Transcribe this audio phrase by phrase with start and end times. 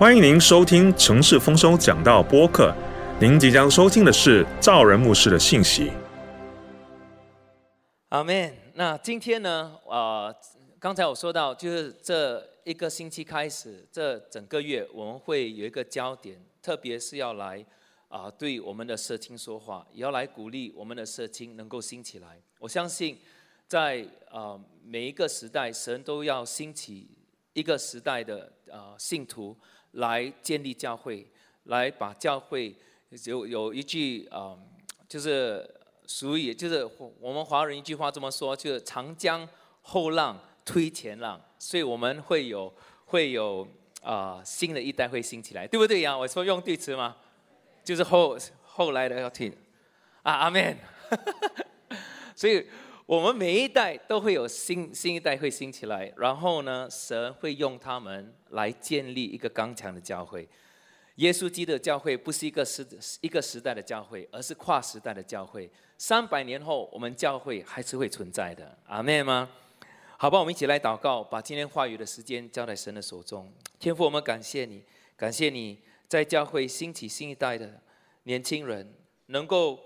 [0.00, 2.74] 欢迎您收听城市丰收讲道播客。
[3.20, 5.92] 您即将收听的是赵仁牧师的信息。
[8.08, 8.50] 阿门。
[8.72, 9.78] 那今天呢？
[9.86, 10.34] 啊，
[10.78, 17.62] 刚才我说到，就是这一个星期开始，这整个月我们会有一个焦点，特别是要来
[18.08, 22.40] 啊，对我们的社青说话，也要来鼓励我们的社青能够兴起来。
[22.58, 23.18] 我相信，
[23.68, 27.06] 在啊每一个时代，神都要兴起
[27.52, 29.54] 一个时代的啊信徒。
[29.92, 31.26] 来建立教会，
[31.64, 32.74] 来把教会
[33.24, 34.56] 有有一句啊，
[35.08, 35.68] 就是
[36.06, 39.48] 俗语，就是我们华人一句话这么说，就是长江
[39.82, 42.72] 后浪推前浪，所以我们会有
[43.06, 43.66] 会有
[44.02, 46.16] 啊新的一代会兴起来，对不对呀？
[46.16, 47.16] 我说用对词吗？
[47.84, 49.52] 就是后后来的要听
[50.22, 50.76] 啊，阿门。
[52.36, 52.66] 所以。
[53.10, 60.48] 我们每一代都会有新新一代会兴起来，然后呢，神会用他们来建立一个刚强的教会。
[61.16, 62.86] 耶稣基督的教会不是一个时
[63.20, 65.68] 一个时代的教会，而是跨时代的教会。
[65.98, 68.78] 三百年后，我们教会还是会存在的。
[68.86, 69.50] 阿妹吗？
[70.16, 73.52] 好吧，我们一起来祷告，把今天话语的时间交在神的手中。
[73.80, 74.84] 天父，我们感谢你，
[75.16, 75.76] 感谢你
[76.06, 77.82] 在教会兴起新一代的
[78.22, 78.94] 年轻人，
[79.26, 79.80] 能够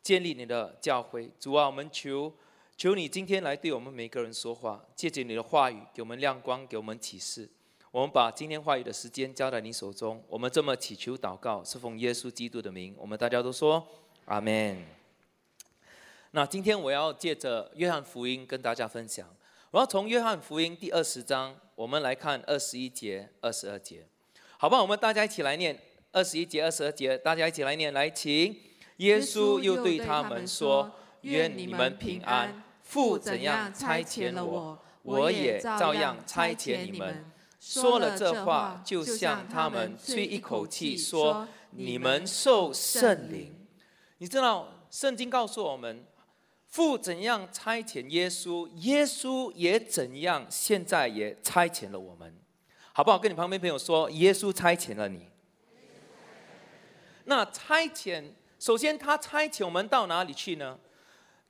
[0.00, 1.30] 建立你的教会。
[1.38, 2.32] 主啊，我们求。
[2.80, 7.46] 求你今天来对我们每个人说话，借着你的话语给我们亮光，给我们启示。
[7.90, 10.24] 我们把今天话语的时间交在你手中。
[10.26, 12.94] 我们这么祈求祷告，是奉耶稣基督的名。
[12.96, 13.86] 我们大家都说
[14.24, 14.82] 阿门。
[16.30, 19.28] 那今天我要借着约翰福音跟大家分享。
[19.72, 24.06] 我要从约翰福音第二十章，我们来看二十一节、二十二节，
[24.56, 24.80] 好吧？
[24.80, 25.78] 我们大家一起来念
[26.12, 27.92] 二十一节、二十二节，大家一起来念。
[27.92, 28.58] 来，请
[28.96, 37.24] 耶稣又对他们说：“愿你们平安。”父怎样差遣了我，我也照样差遣你们。
[37.60, 43.54] 说了这话，就向他们吹一口气，说：“你们受圣灵。”
[44.18, 46.04] 你知道，圣经告诉我们，
[46.66, 52.34] 父怎样差遣耶稣，耶稣也怎样，现在也差遣了我们，
[52.92, 53.16] 好不好？
[53.16, 55.28] 跟你旁边朋友说，耶稣差遣了你。
[57.26, 58.24] 那差遣，
[58.58, 60.76] 首先他差遣我们到哪里去呢？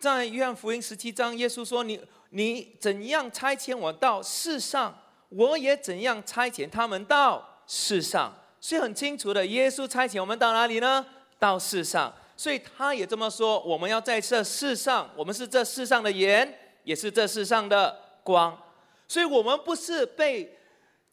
[0.01, 2.01] 在约翰福音十七章，耶稣说：“你
[2.31, 11.05] 你怎样差遣我到世上，我也怎样差遣他们到世上。”所以很清楚的，耶稣差遣我们到哪里呢？
[11.39, 12.11] 到世上。
[12.35, 17.95] 所以他也这么说：我们要在这世上，我们是这世上的盐，也是这世上的
[18.25, 18.59] 光。
[19.07, 20.57] 所以我们不是被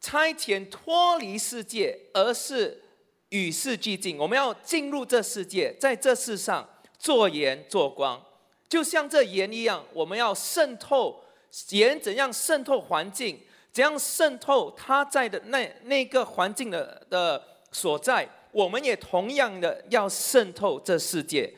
[0.00, 2.82] 差遣脱离世界，而是
[3.28, 4.16] 与世俱进。
[4.16, 6.66] 我们要进入这世界，在这世上
[6.98, 8.18] 做盐做光。
[8.68, 11.24] 就像这盐一样，我们要渗透
[11.70, 13.40] 盐，怎样渗透环境？
[13.72, 18.28] 怎样渗透它在的那那个环境的的所在？
[18.50, 21.52] 我们也同样的要渗透这世界，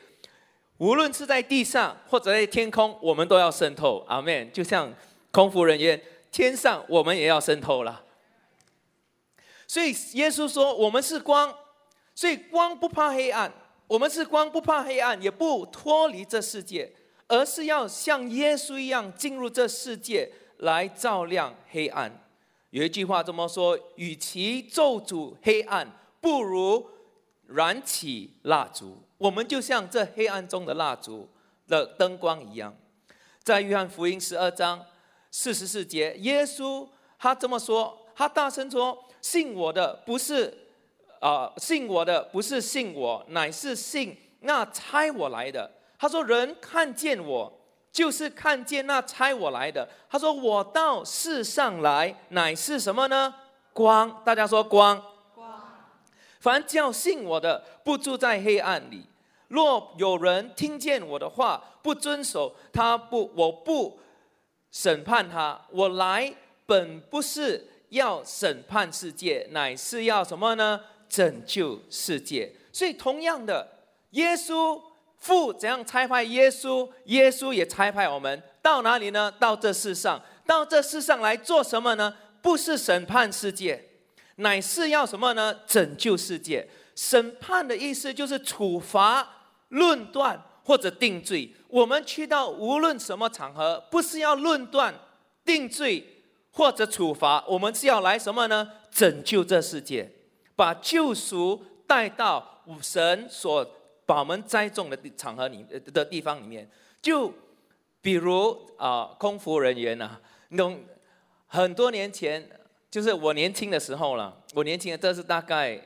[0.77, 4.05] 无论是在地上或者在天空，我们都要渗透。
[4.07, 4.51] 阿门。
[4.51, 4.93] 就像
[5.31, 5.99] 空服人员，
[6.31, 8.03] 天上我们也要渗透了。
[9.65, 11.53] 所以耶稣说：“我们是光，
[12.13, 13.51] 所以光不怕黑暗。
[13.87, 16.93] 我们是光，不怕黑暗，也不脱离这世界。”
[17.31, 22.11] 而是要像耶稣一样进入这世界来照亮黑暗。
[22.71, 25.89] 有一句话这么说：“与其咒诅黑暗，
[26.19, 26.85] 不如
[27.47, 31.29] 燃起蜡烛。”我们就像这黑暗中的蜡烛
[31.69, 32.75] 的灯光一样。
[33.41, 34.85] 在约翰福音十二章
[35.31, 36.85] 四十四节，耶稣
[37.17, 40.53] 他这么说：“他大声说，信我的不是
[41.21, 45.71] 啊，信我的不是信我，乃是信那差我来的。”
[46.01, 47.59] 他说：“人看见我，
[47.91, 53.31] 就是看见那差我来的。”他说：“我到世上来，乃是什么呢？
[53.71, 54.19] 光。
[54.25, 54.99] 大家说光。
[55.35, 55.47] 光。
[56.39, 59.05] 凡叫信我的，不住在黑暗里。
[59.47, 63.99] 若有人听见我的话，不遵守，他不，我不
[64.71, 65.61] 审判他。
[65.69, 66.33] 我来
[66.65, 70.81] 本不是要审判世界，乃是要什么呢？
[71.07, 72.51] 拯救世界。
[72.73, 73.67] 所以，同样的，
[74.13, 74.81] 耶稣。”
[75.21, 79.31] 父怎样差派耶稣，耶稣也差派我们到哪里呢？
[79.39, 82.13] 到这世上，到这世上来做什么呢？
[82.41, 83.85] 不是审判世界，
[84.37, 85.59] 乃是要什么呢？
[85.67, 86.67] 拯救世界。
[86.95, 91.53] 审判的意思就是处罚、论断或者定罪。
[91.67, 94.91] 我们去到无论什么场合，不是要论断、
[95.45, 98.67] 定罪或者处罚，我们是要来什么呢？
[98.91, 100.11] 拯救这世界，
[100.55, 103.77] 把救赎带到神所。
[104.11, 105.63] 把我们栽种的场合里
[105.93, 106.69] 的地方里面，
[107.01, 107.31] 就
[108.01, 110.19] 比如啊，空服人员呐，
[110.49, 110.83] 那种
[111.47, 112.45] 很多年前
[112.89, 114.37] 就是我年轻的时候了。
[114.53, 115.79] 我年轻的，这是大概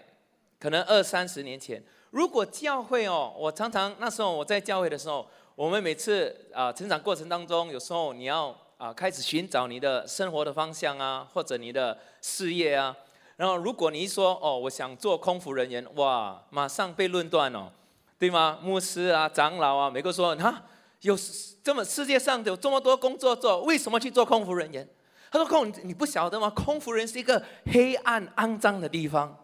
[0.60, 1.80] 可能二三十年前。
[2.10, 12.98] 如果教会哦，我常常那时候我在教会的时候，我们每次啊成长过程当中，有时候你要啊开始寻找你的生活的方向啊，或者你的事业啊。
[13.36, 17.70] 然后如果你一说哦，我想做空服人员，哇，马上被论断哦，
[18.18, 18.60] 对吗？
[18.62, 20.64] 牧师啊、长老啊，每个说哈，
[21.02, 21.18] 有
[21.64, 24.88] 这么世界上有这么多工作做，为什么去做空服人员？
[25.32, 26.50] 他说空，你不晓得吗？
[26.52, 29.38] 空服人是一个黑暗肮脏的地方。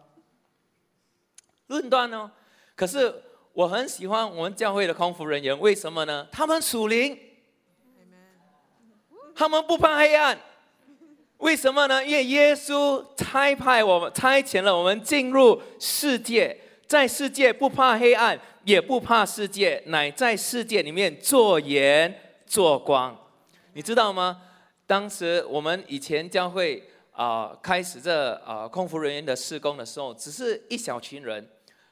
[1.66, 2.30] 论断哦。
[2.74, 3.14] 可是
[3.52, 6.26] 我很喜欢我们教会的空服人员，为什么呢？
[6.32, 7.18] 他们属灵，
[9.34, 10.38] 他们不怕黑暗。
[11.38, 12.02] 为什么呢？
[12.04, 22.14] 因为耶稣差派我们，差遣了我们进入世界，在世界不怕黑暗，也不怕世界，乃在世界里面做盐
[22.46, 23.16] 做光。
[23.74, 24.42] 你知道吗？
[24.86, 26.82] 当时我们以前教会
[27.12, 31.48] 啊，开始这啊空服人员的施工的时候，只是一小群人，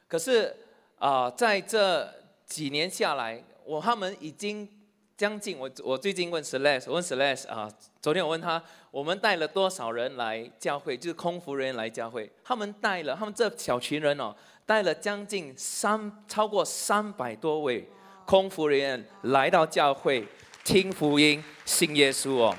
[0.08, 0.54] 可是。
[1.00, 2.06] 啊，在这
[2.44, 4.68] 几年下来，我他们已经
[5.16, 7.66] 将近我我最近问 Sles 问 Sles 啊，
[8.02, 14.36] 昨天我问他，我们带了多少人来教会，就是空服人员来教会，他们带了，他们这小群人哦，
[14.70, 17.84] 带了将近三超过三百多位
[18.24, 20.24] 空服人员来到教会
[20.62, 22.56] 听福音、信耶稣哦。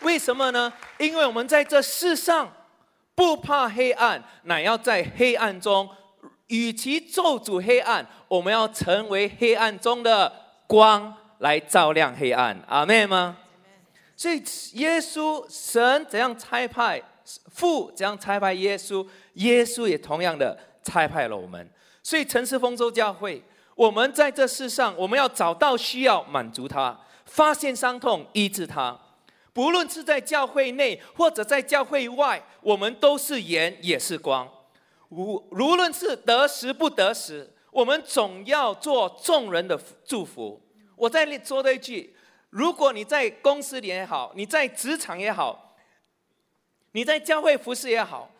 [0.00, 0.72] 为什么呢？
[0.98, 2.52] 因为我们在这世上
[3.14, 5.88] 不怕黑暗，乃要在黑暗中。
[6.48, 10.32] 与其咒诅黑暗，我们要成为黑暗中的
[10.66, 12.60] 光，来照亮黑暗。
[12.66, 13.36] 阿妹吗？
[14.16, 17.00] 所以耶稣神怎样差派
[17.50, 21.68] 父怎样差派耶稣，耶稣也同样的差派了我们。
[22.02, 23.42] 所以城市丰收教会，
[23.74, 28.98] 我们在这世上，我们要找到需要，满足他；发现伤痛，医治他。
[29.52, 34.46] 不论是在教会内或者在教会外，我们都是盐，也是光。
[35.08, 40.60] 无无论是得时不得时，我们总要做众人的祝福。
[40.94, 42.14] 我再说的一句：
[42.50, 45.65] 如果你在公司里也好，你在职场也好，
[46.96, 48.30] 你在教会服侍也好，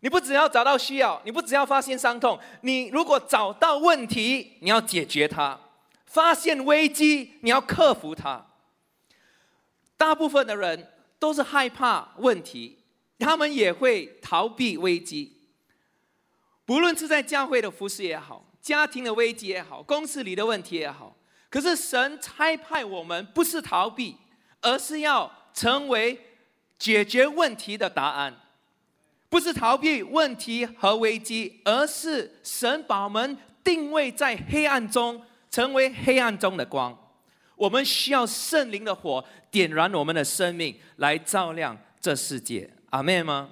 [0.00, 5.60] 你不只要找到需要，你不只要发现伤痛，你如果找到问题，你要解决它；
[6.06, 8.46] 发现危机，你要克服它。
[9.98, 12.78] 大部分的人都是害怕问题，
[13.18, 15.50] 他们也会逃避危机。
[16.64, 21.14] 不论是在教会的服饰也好，家庭的危机也好，公司里的问题也好，
[21.50, 24.16] 可是神差派我们不是逃避，
[24.62, 26.18] 而是要成为
[26.78, 28.34] 解决问题的答案。
[29.28, 35.20] 不是逃避问题和危机，而是神把我们定位在黑暗中，
[35.50, 36.96] 成为黑暗中的光。
[37.56, 42.70] 我们需要圣灵的火点燃我们的生命，来照亮这世界。
[42.90, 43.50] 阿妹吗？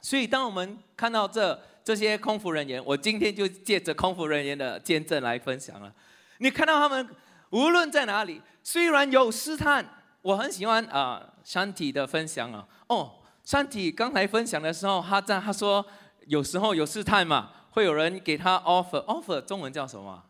[0.00, 1.60] 所以，当我们看到这。
[1.84, 5.92] 这些空服人员，我今天就借着空服人员的见证来分享了。
[6.38, 7.08] 你看到他们
[7.50, 9.84] 无论在哪里，虽然有试探，
[10.22, 12.66] 我很喜欢啊，山体的分享啊。
[12.88, 13.12] 哦，
[13.44, 15.84] 山体刚才分享的时候，他在他说
[16.26, 20.22] 有时候有试探嘛，会有人给他 offer，offer 中文叫什么？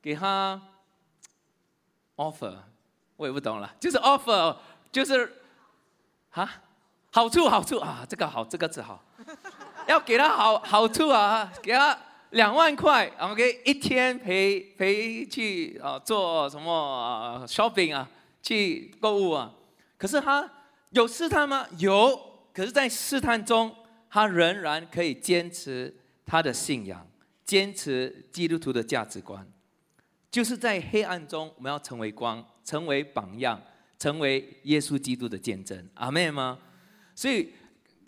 [0.00, 0.60] 给他
[2.16, 2.54] offer，
[3.16, 4.56] 我也不懂了，就是 offer，
[4.92, 5.42] 就是
[6.30, 6.62] 啊，
[7.10, 9.02] 好处好处啊，这个好，这个字好。
[9.88, 11.98] 要给他好好处啊，给他
[12.30, 18.08] 两万块，OK，一天陪陪去啊做什么 shopping 啊，
[18.42, 19.50] 去购物啊。
[19.98, 20.50] 可是他
[20.90, 21.66] 有试探吗？
[21.76, 22.18] 有，
[22.54, 23.74] 可是，在试探中，
[24.08, 27.06] 他仍然可以坚持他的信仰，
[27.44, 29.46] 坚持基督徒的价值观。
[30.30, 33.60] 就是在黑暗中，我们要成为光，成为榜样，
[33.98, 35.86] 成为耶稣基督的见证。
[35.94, 36.58] 阿妹吗？
[37.14, 37.52] 所以。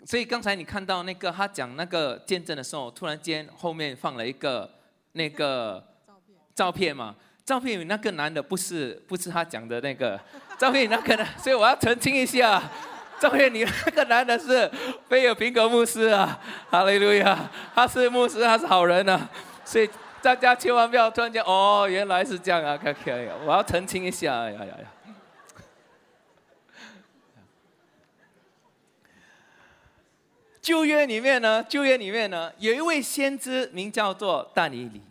[0.03, 4.67] 所以刚才你看到那个他讲那个见证的时候，突然间后面放了一个
[5.11, 10.19] 那个照片照片嘛，照片里那个男的不是不是他讲的那个
[10.61, 12.61] 照片那个呢，所以我要澄清一下，
[13.19, 14.69] 照片你那个男的是
[15.09, 16.39] 菲尔平格牧师啊，
[16.69, 19.27] 哈利路亚，他是牧师，他是好人啊，
[19.65, 19.89] 所以
[20.21, 24.87] 大家千万不要突然间哦原来是这样啊，可可以，我要澄清一下，哎呀呀呀。
[30.61, 35.01] 旧约里面呢，旧约里面呢，有一位先知名叫做但尼里。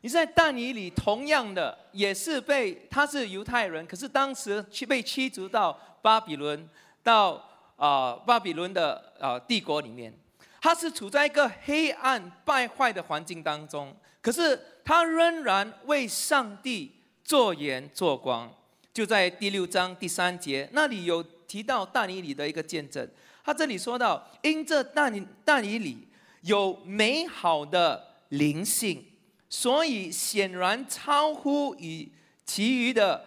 [0.00, 6.68] 你在但尼里同样的也是被他是犹太人，可是当时被驱逐到巴比伦，
[7.02, 7.42] 到
[7.76, 10.12] 啊巴比伦的啊帝国里面，
[10.60, 16.92] 他是处在一个黑暗败坏的环境当中，可是他仍然为上帝
[17.24, 18.52] 做盐做光。
[18.92, 21.24] 就在第六章第三节那里有。
[21.50, 23.04] 提到但以理的一个见证。
[23.42, 25.12] 他这里说到，因这但
[25.44, 26.06] 但以理
[26.42, 29.04] 有美好的灵性，
[29.50, 32.10] 所以显然超乎与
[32.46, 33.22] 其余的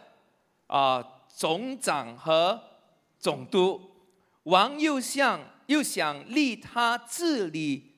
[0.66, 2.60] 啊总长和
[3.20, 3.80] 总督。
[4.44, 7.92] 王又想又想立他治理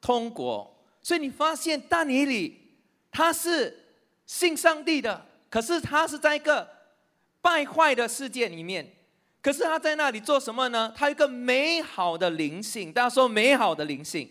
[0.00, 2.60] 通国，所以你发现大尼里
[3.10, 3.84] 他是
[4.24, 6.68] 信上帝的，可是他是在一个
[7.40, 8.94] 败坏的世界里面。
[9.42, 10.92] 可是他在那里做什么呢？
[10.96, 14.28] 他有一个美好的灵性，大家说美好的灵性。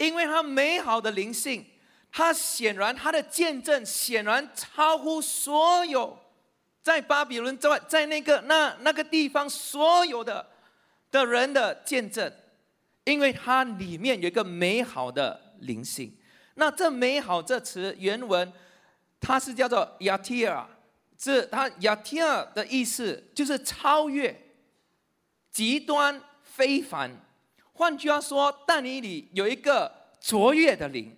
[0.00, 1.62] 因为他美好的灵性，
[2.10, 6.18] 他显然他的见证显然超乎所有
[6.82, 10.48] 在巴比伦之外在那个那那个地方所有的
[11.10, 12.32] 的人的见证，
[13.04, 16.16] 因为它里面有一个美好的灵性。
[16.54, 18.50] 那这美好这词原文，
[19.20, 20.64] 它是叫做 yatir。
[21.22, 24.34] 是它亚提尔的意思，就是超越、
[25.50, 27.10] 极端、非凡。
[27.80, 31.16] 换句话说，但你里有一个卓越的灵，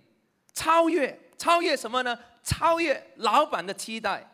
[0.54, 2.16] 超越，超越什么呢？
[2.45, 4.25] 超越老板的期待，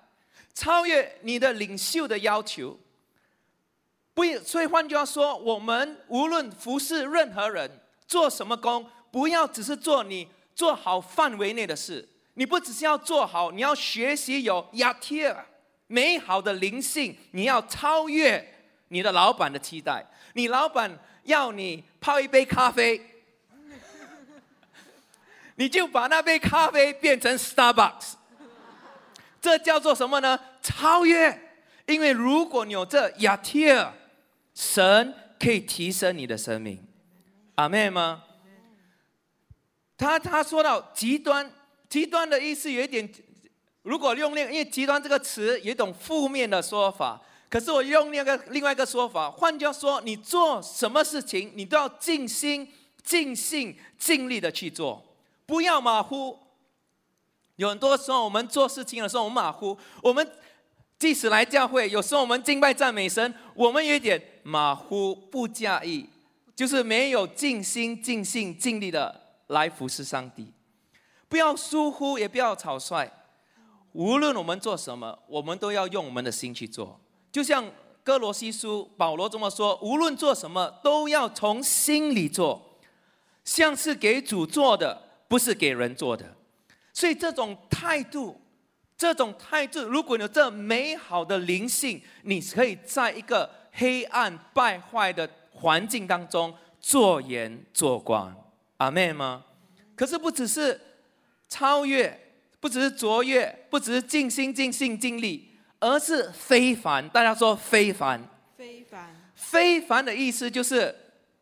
[0.53, 2.79] 超越你的领袖的要求。
[4.13, 12.07] 不，所以换句话说，我们无论服侍任何人，做什么工，不要只是做你做好范围内的事。
[12.35, 15.47] 你不只是要做好，你要学习有雅提尔。
[15.87, 18.55] 美好的灵性，你要超越
[18.89, 20.07] 你的老板的期待。
[20.35, 23.01] 你老板要你泡一杯咖啡，
[25.57, 28.15] 你就把那杯咖啡变成 Starbucks。
[29.41, 30.39] 这叫做什么呢？
[30.61, 31.45] 超越。
[31.87, 33.93] 因为如果你有这亚提尔，
[34.55, 36.85] 神可以提升你的生命。
[37.55, 38.25] 阿妹吗？
[39.97, 41.51] 他他说到极端，
[41.89, 43.09] 极端的意思有一点。
[43.83, 52.71] 如果用那因为极端这个词有一种负面的说法，可是我用另一个另外一个说法，换句话说，你做什么事情，你都要尽心、
[53.03, 55.03] 尽性、尽力的去做，
[55.47, 56.39] 不要马虎。
[57.57, 59.77] 有很多时候我们做事情的时候，我们马虎。
[60.03, 60.31] 我们
[60.99, 66.07] 即使来教会，有时候我们敬拜赞美神，我们有一点马虎，不介意，
[66.55, 70.53] 就是没有尽心、尽性、尽力的来服侍上帝。
[71.29, 73.11] 不要疏忽，也不要草率。
[73.93, 77.01] 无论我们做什么，我们都要用我们的心去做。
[77.31, 77.71] 就像
[78.03, 82.79] 哥罗西书保罗这么说：无论做什么，都要从心里做，
[83.45, 86.35] 像是给主做的，不是给人做的。
[86.93, 88.41] 所以这种态度，
[88.97, 98.35] 这种态度，如果有这美好的灵性，你可以在一个黑暗败坏的环境当中做盐做光。
[98.79, 99.45] 阿妹吗？
[99.95, 100.81] 可是不只是
[101.49, 102.25] 超越。
[102.61, 105.48] 不只是卓越，不只是尽心尽性尽力，
[105.81, 107.09] 而是非凡。
[107.11, 108.21] 大家说非凡，
[108.57, 110.95] 非凡，非凡的意思就是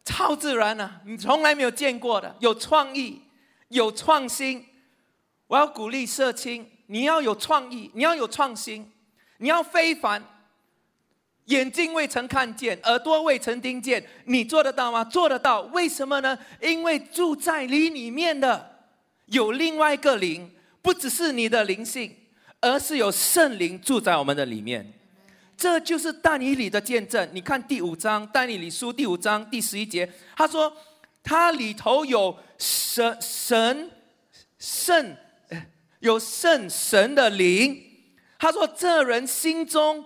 [0.05, 1.01] 超自然啊！
[1.05, 3.23] 你从来没有见过的，有创意，
[3.69, 4.65] 有创新。
[5.47, 8.91] 我要鼓励社青，你要有创意，你要有创新，
[9.39, 10.23] 你要非凡。
[11.47, 15.05] 眼睛未曾看见，耳朵未曾听见，你做得到吗？
[15.05, 15.61] 做得到。
[15.73, 16.37] 为什么呢？
[16.61, 18.79] 因为住在你里面的
[19.27, 20.51] 有另外一个灵。
[20.83, 22.15] 不只是你的灵性，
[22.71, 24.93] 而是有圣灵住在我们的里面。
[25.57, 27.27] 这就是但以理的见证。
[27.33, 30.71] 你看第五章，但以理书第五章第十一节，他说
[31.25, 33.91] ：“他里头有神神
[34.59, 35.17] 圣，
[36.01, 37.83] 有圣神的灵。”
[38.39, 40.05] 他说：“这人心中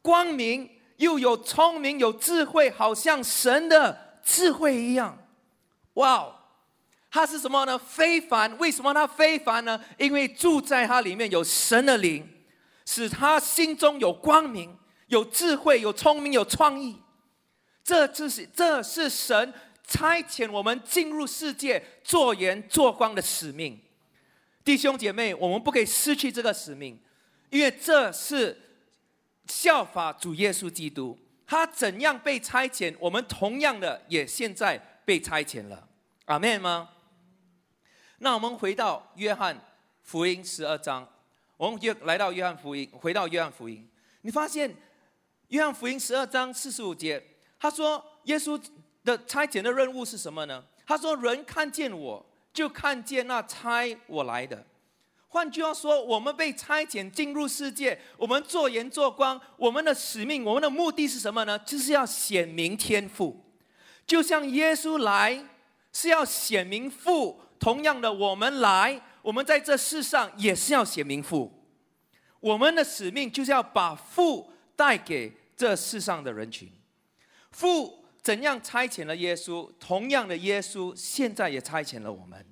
[0.00, 5.18] 光明，又有聪明，有智慧，好像神的智慧一样。”
[5.94, 6.36] 哇！
[7.10, 7.78] 他是什么呢？
[7.78, 8.56] 非凡。
[8.58, 9.80] 为什么他非凡呢？
[9.96, 12.28] 因为住在他里面有神的灵，
[12.84, 17.00] 使他心中有光明、有智慧、有聪明、有创意。
[17.82, 19.54] 这就是这是神
[19.86, 23.80] 差遣我们进入世界做盐做光的使命。
[24.62, 27.00] 弟兄姐妹，我们不可以失去这个使命，
[27.48, 28.54] 因为这是
[29.46, 31.18] 效法主耶稣基督。
[31.46, 35.88] 他怎样被差遣，我们同样的也现在被差遣了。
[36.26, 36.90] 阿门吗？
[38.20, 39.56] 那我们回到约翰
[40.02, 41.06] 福音十二章，
[41.56, 43.88] 我们约来到约翰福音，回到约翰福音，
[44.22, 44.74] 你发现
[45.48, 47.22] 约翰福音十二章四十五节，
[47.60, 48.60] 他说耶稣
[49.04, 50.64] 的差遣的任务是什么呢？
[50.84, 54.66] 他说人看见我就看见那差我来的。
[55.28, 61.56] 换句话说，我们被差遣进入世界，我们做盐做光，我们的使命，我们的目的是什么呢？
[61.60, 63.44] 就是要显明天赋，
[64.04, 65.44] 就像耶稣来
[65.92, 67.42] 是要显明父。
[67.58, 71.52] 同样的，我们来，我们在这世上也是要写名父。
[72.40, 76.70] 我们的使命就是要把父带给这世上的人群。
[77.50, 82.46] 父怎样差遣了耶稣，同样的耶稣现在也差遣了我们。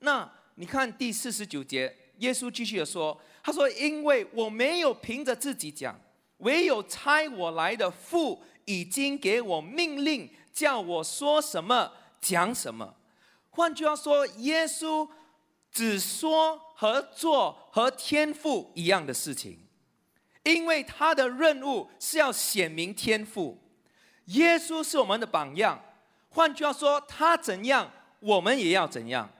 [0.00, 5.98] 那你看第四十九节，耶稣继续的说：“他说，因为我没有凭着自己讲，
[6.38, 12.94] 唯有差我来的父已经给我命令，叫我说什么讲什么。
[13.54, 15.08] 换句话说，耶稣
[15.70, 19.60] 只说和做和天赋一样的事情，
[20.42, 23.56] 因为他的任务是要显明天赋。
[24.26, 25.80] 耶稣是我们的榜样。
[26.30, 29.30] 换句话说，他怎样，我们也要怎样。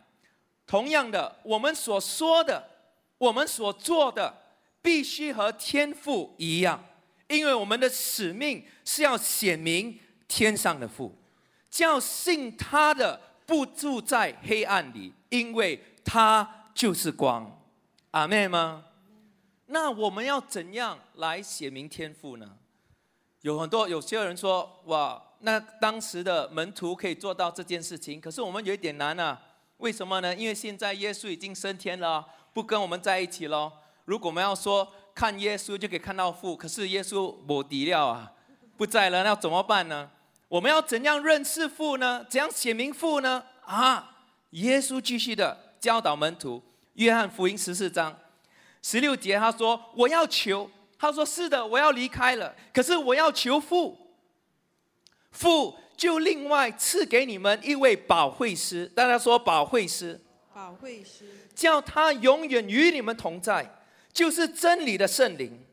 [0.64, 2.70] 同样的，我们所说的，
[3.18, 4.32] 我们所做的，
[4.80, 6.84] 必须和天赋一样，
[7.26, 11.18] 因为我们的使命是要显明天上的父，
[11.68, 17.60] 叫信他的不住在黑暗里，因为他就是光。
[18.12, 18.84] 阿妹吗？
[19.66, 22.56] 那我们要怎样来写明天父呢？
[23.40, 29.40] 有很多有些人说，哇，那当时的门徒可以做到这件事情，可是我们有一点难啊。
[29.78, 30.34] 为什么呢？
[30.34, 33.70] 因为现在耶稣已经升天了，不跟我们在一起了。
[34.04, 38.32] 如果我们要说看耶稣就可以看到父，可是耶稣没底料啊，
[38.76, 40.10] 不在了，那怎么办呢？
[40.48, 42.24] 我们要怎样认识父呢？
[42.28, 43.44] 怎样显明父呢？
[43.64, 44.16] 啊，
[44.50, 46.62] 耶稣继续的教导门徒，
[46.94, 48.16] 约翰福音十四章
[48.82, 53.98] 十六节，他说：“我要求。”他说：“是的，我要离开了，可是我要求父，
[55.32, 58.86] 父就另外赐给你们一位保惠师。
[58.86, 60.18] 大家说保惠师，
[60.54, 63.68] 保惠师，叫他永远与你们同在，
[64.12, 65.66] 就是真理的圣灵，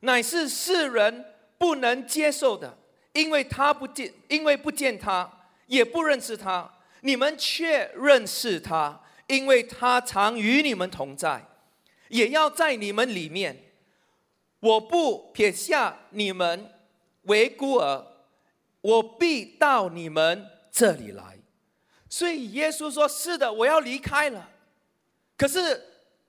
[0.00, 1.24] 乃是世人
[1.58, 2.76] 不能接受的，
[3.12, 5.30] 因为他不见，因为不见他，
[5.66, 6.70] 也不认识他。
[7.02, 11.44] 你们却认识他，因为他常与你们同在，
[12.08, 13.64] 也要在你们里面。”
[14.60, 16.70] 我不撇下你们
[17.22, 18.06] 为孤儿，
[18.82, 21.38] 我必到你们这里来。
[22.10, 24.50] 所以耶稣说：“是的，我要离开了。
[25.38, 25.82] 可是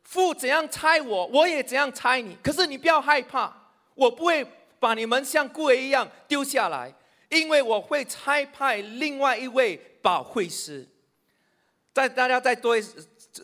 [0.04, 2.38] 父怎样猜我，我也怎样猜你。
[2.42, 3.54] 可是你不要害怕，
[3.96, 4.48] 我不会
[4.82, 6.92] 把你们像孤儿一样丢下来，
[7.30, 10.90] 因为我会差派另外一位保惠师。
[11.94, 12.84] 再大家再多一，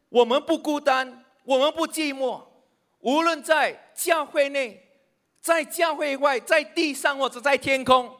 [0.08, 2.42] 我们不孤单，我们不寂寞。
[2.98, 4.84] 无论在教会内，
[5.40, 8.16] 在教会外，在地上或者在天空。”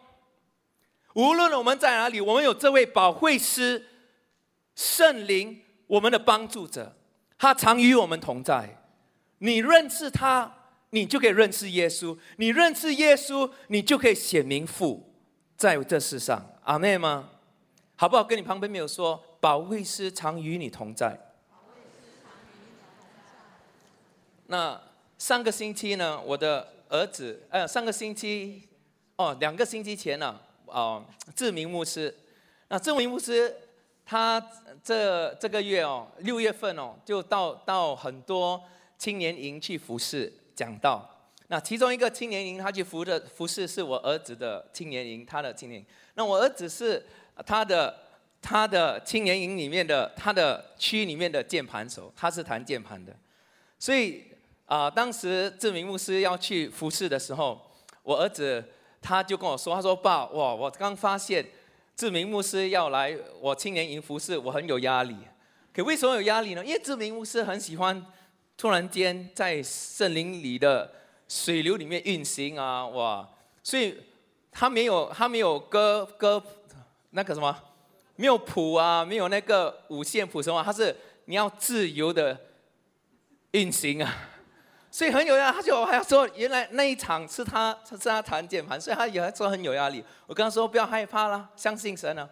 [1.14, 3.84] 无论我们在哪里，我们有这位保惠师
[4.76, 6.94] 圣灵，我们的帮助者，
[7.36, 8.80] 他常与我们同在。
[9.38, 10.54] 你认识他，
[10.90, 15.12] 你就可以认识耶稣；你认识耶稣，你就可以显明父
[15.56, 16.48] 在这世上。
[16.62, 17.30] 阿妹吗？
[18.00, 18.24] 好不好？
[18.24, 21.14] 跟你旁边没有说，保卫师常与你同在。
[24.46, 24.80] 那
[25.18, 28.66] 上个星期呢，我的儿子，呃，上个星期，
[29.16, 30.40] 哦，两个星期前呢。
[30.64, 31.04] 哦，
[31.36, 32.16] 志明牧师，
[32.68, 33.54] 那志明牧师
[34.06, 34.40] 他
[34.82, 38.62] 这这个月哦，六月份哦，就到到很多
[38.96, 41.06] 青年营去服侍讲道。
[41.48, 45.84] 那其中一个青年营，他去服的服侍是我儿子的青年营，他的青年。
[46.14, 47.04] 那我儿子是
[47.42, 47.94] 他的
[48.40, 53.14] 他的青年营里面的他的区里面的键盘手，他是弹键盘的。
[53.78, 54.24] 所以
[54.66, 57.60] 啊，当时志明牧师要去服侍的时候，
[58.02, 58.64] 我儿子。
[59.02, 61.42] 他就跟我说：“他说爸，哇，我刚发现
[61.96, 65.16] 志明牧师要来我青年营服侍，我很有压力。
[65.72, 66.62] 可为什么有压力呢？
[66.62, 68.04] 因为志明牧师很喜欢
[68.58, 70.92] 突然间在圣灵里的
[71.26, 73.26] 水流里面运行啊，哇！
[73.62, 73.96] 所以
[74.52, 76.38] 他没有他没有割割
[77.10, 77.56] 那个什么，
[78.16, 82.38] 没有谱啊，没有那个五线谱什么，他是你要自由的
[83.52, 84.14] 运行啊。”
[84.92, 90.04] 所以很有压力，他就还要说，原来那一场是他是他弹键盘，所以他也说很有压力。
[90.26, 92.28] 我跟他说不要害怕啦，相信神啊。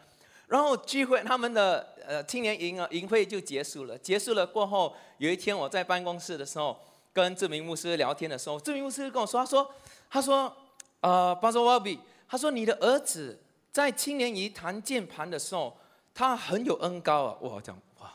[0.48, 3.96] 然后聚会他们的呃青年营啊营会就结束了。
[3.98, 6.76] 结束了过后，有一天我在办公室的时候，
[7.12, 9.70] 跟志明牧师聊天的时候，志明牧师跟我说，他说，
[10.10, 10.56] 他说，
[11.00, 13.38] 呃，巴佐瓦比，他说你的儿子
[13.72, 15.76] 在青年营弹键盘的时候，
[16.14, 17.36] 他很有恩高啊。
[17.40, 18.12] 我讲哇，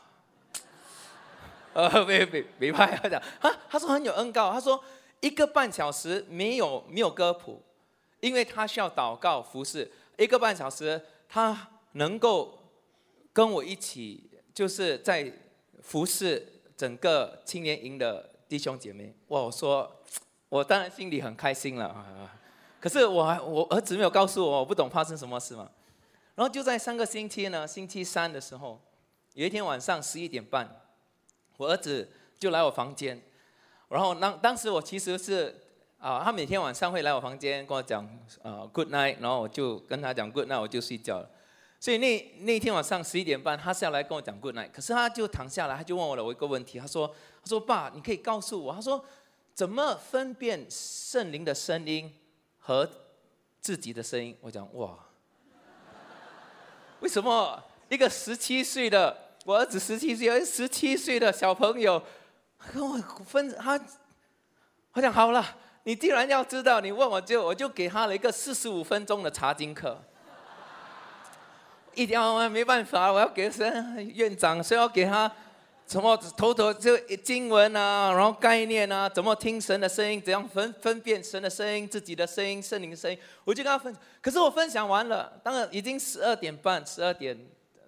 [1.74, 4.82] 呃，别别别拍，他讲啊，他说很有恩高，他说
[5.20, 7.62] 一个半小时没有没有歌谱，
[8.20, 11.70] 因为他需要祷告服侍，一个半小时他。
[11.96, 12.58] 能够
[13.32, 15.32] 跟我一起，就是在
[15.80, 16.44] 服侍
[16.76, 19.14] 整个青年营的弟兄姐妹。
[19.28, 19.88] 我说，
[20.48, 22.36] 我当然心里很开心了啊。
[22.84, 25.66] 可是我还我儿子没有告诉我，我不懂发生什么事嘛。
[26.34, 28.78] 然后就在上个星期呢，星期三的时候，
[29.32, 30.68] 有一天晚上十一点半，
[31.56, 32.06] 我儿子
[32.38, 33.18] 就来我房间。
[33.88, 35.62] 然后当当时我其实是
[35.98, 38.04] 啊，他每天晚上会来我房间跟我讲
[38.42, 41.30] 啊 good night，然后我就跟他讲 good night，我就睡觉了。
[41.80, 47.08] 所以那那天晚上十一点半，他下来跟我讲 good night，可是他就躺下来，他就问我了我一个问题，他说
[47.42, 49.02] ：“他说爸，你可以告诉我，他说
[49.54, 52.12] 怎么分辨圣灵的声音
[52.66, 52.88] 和
[53.60, 54.98] 自己的声音？”我讲哇，
[57.00, 62.02] 为什么一个十七岁的我儿子十七岁，十七岁的小朋友
[62.72, 63.78] 跟我分他？
[64.92, 65.44] 我讲好了，
[65.82, 70.02] 你既然要知道，你问我就我就给他了一个四十五分钟的查经课。
[71.94, 75.30] 一定要没办法，我要给神院长，所以要给他
[75.86, 84.02] 什么头头就经文啊，然后概念啊，怎么听神的声音，怎样分分辨神的声音、自己的声音、圣灵的声音，我就跟他分享。
[84.22, 87.38] 可是我分享完了，当然已经十二点半，十二点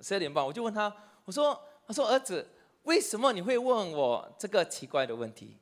[0.03, 2.47] 十二点半，我就问他，我说，我说儿子，
[2.83, 5.57] 为什么你会问我这个奇怪的问题？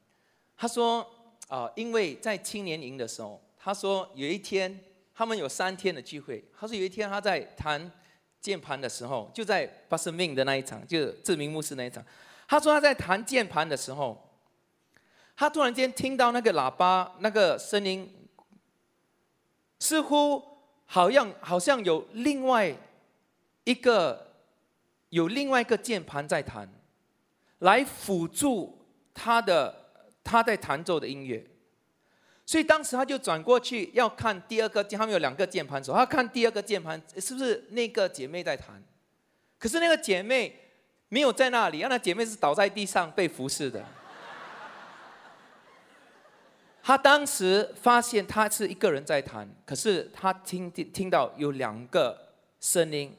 [0.57, 1.09] 他说，
[1.49, 4.81] 啊，因为在青年营的时候，他说有一天
[5.15, 7.91] 他们有三天的聚会，他说有一天他在谈。
[8.45, 12.05] 键盘的时候，就在巴斯命的那一场，就是志明牧师那一场。
[12.47, 14.31] 他说他在弹键盘的时候，
[15.37, 18.13] 他突然间听到那个喇叭那个声音，
[19.79, 20.43] 似乎
[20.87, 22.75] 好像好像有另外
[23.65, 24.33] 一个
[25.09, 26.69] 有另外一个键盘在弹，
[27.61, 29.75] 来辅助他的
[30.23, 31.45] 他在弹奏的音乐。
[32.47, 38.83] 所以当时他就转过去要看第二个，他们有两个键盘手，他看第二个键盘是不是那个姐妹在弹，
[39.59, 40.64] 可是那个姐妹
[41.09, 43.85] 没有在那里，那姐妹是倒在地上被服侍的。
[46.83, 53.17] 他当时发现他是一个人在弹，可是他听听听到有两个声音，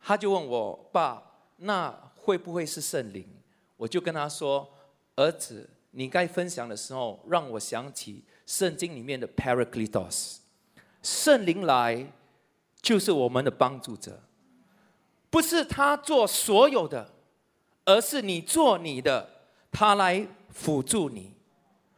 [0.00, 1.22] 他就问我爸，
[1.56, 3.26] 那会不会是圣灵？
[3.76, 4.68] 我就跟他说，
[5.16, 5.68] 儿子。
[5.94, 10.38] 你该分享的时候，让我想起圣经里面的 Paracletos，
[11.02, 12.06] 圣灵来
[12.80, 14.18] 就是我们的帮助者，
[15.32, 17.10] 不是他做所有的，
[17.86, 21.32] 而是你做你的，他来辅助你，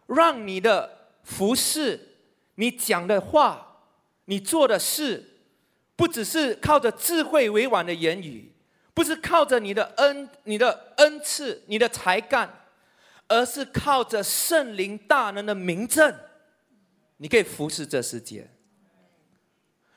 [0.06, 2.16] 让你的服侍、
[2.54, 3.80] 你讲的话、
[4.26, 5.40] 你做的事，
[5.96, 8.52] 不只是靠着智慧委婉的言语，
[8.94, 12.60] 不是靠着你的恩、你的恩赐、你的才干。
[13.26, 16.14] 而是靠着圣灵大能的名证，
[17.16, 18.46] 你可以服侍这世界。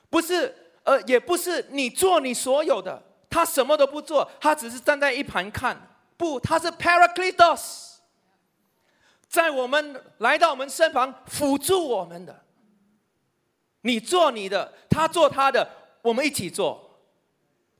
[0.09, 5.79] 不是，呃，也不是你做你所有的，他什么都不做，他只是站在一旁看。
[6.17, 7.95] 不，他是 Paracletos，
[9.27, 12.43] 在我们来到我们身旁辅助我们的。
[13.81, 15.69] 你做你的，他做他的，
[16.01, 16.99] 我们一起做，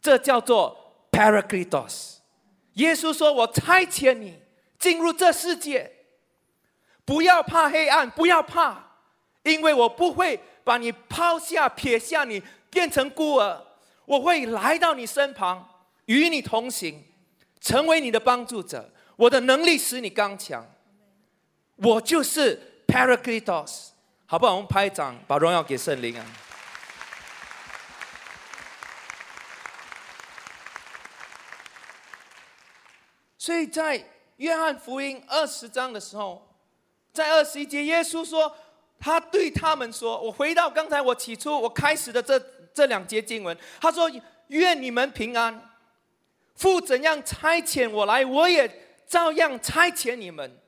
[0.01, 2.17] 这叫做 Paracletos。
[2.73, 4.39] 耶稣说：“我差遣你。”
[4.77, 5.91] 进入这世界，
[7.03, 8.79] 不要怕黑暗，不要怕，
[9.41, 13.59] 因为我不会把你抛下、撇下你，变成孤儿。
[14.07, 15.67] 我会来到你身旁，
[16.05, 17.03] 与你同行，
[17.59, 18.89] 成为你的帮助者。
[19.17, 20.65] 我的能力使你刚强。
[21.75, 23.89] 我就是 Paracletos，
[24.25, 24.55] 好不好？
[24.55, 26.25] 我们拍掌，把荣耀给圣灵啊！
[33.37, 34.03] 所以在。
[34.37, 36.47] 约翰福音二十章的时候，
[37.11, 38.55] 在二十一节，耶稣说
[39.01, 42.37] ：“他对他们说，我回到刚才我起初我开始的这
[42.77, 44.07] 这两节经文，他说：
[44.49, 45.59] 愿你们平安。
[46.53, 48.71] 父怎样差遣我来，我也
[49.07, 50.59] 照样差遣你们。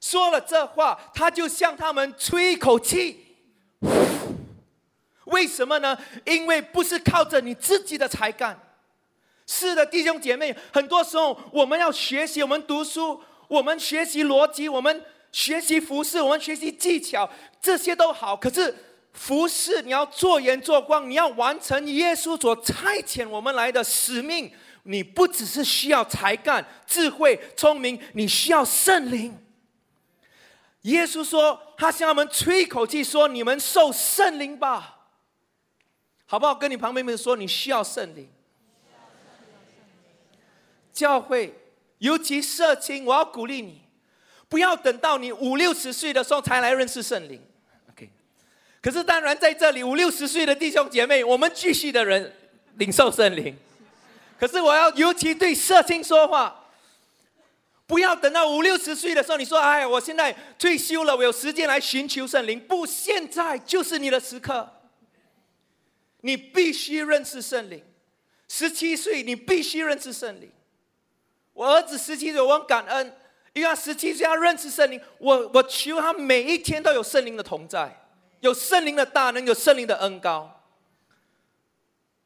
[0.00, 3.36] 说了这话，他就向他们吹一口气。
[5.26, 5.98] 为什么呢？
[6.24, 8.58] 因为不是靠着你自己的才干。”
[9.46, 17.28] 是的，弟兄姐妹，很多时候我们要学习，我们读书，我们学习逻辑，我们学习服饰，我们学习技巧，
[17.60, 18.34] 这些都好。
[18.34, 18.74] 可是
[19.14, 24.52] 服侍，你要做盐做光，你要完成耶稣所差遣我们来的使命。
[24.86, 29.34] 你不只是需要才干、智慧、聪明，你需要圣灵。
[30.82, 35.06] 耶稣说，他向他们吹一口气，说：“你们受圣灵吧，
[36.26, 38.28] 好不好？”跟你旁边的人说，你需要圣灵。
[40.92, 41.58] 教会，
[41.98, 43.80] 尤其社青，我要鼓励你，
[44.50, 47.40] 不要等到你五六十岁的时候才来认识圣灵。
[48.84, 52.30] 可是当然在这里，五六十岁的弟兄姐妹，我们继续的人
[52.74, 53.56] 领受圣灵。
[54.38, 56.66] 可是我要尤其对社青说话，
[57.86, 64.70] 不要等到五六十岁的时候，你说：“哎，我现在退休了，我有时间来寻求圣灵。”不，现在就是你的时刻，
[66.20, 67.82] 你必须认识圣灵。
[68.48, 70.52] 十七岁，你必须认识圣灵。
[71.54, 73.16] 我儿子十七岁，我很感恩，
[73.54, 75.00] 因为他十七岁，他认识圣灵。
[75.16, 78.03] 我我求他每一天都有圣灵的同在，
[78.44, 80.60] 有圣灵的大能，有圣灵的恩高。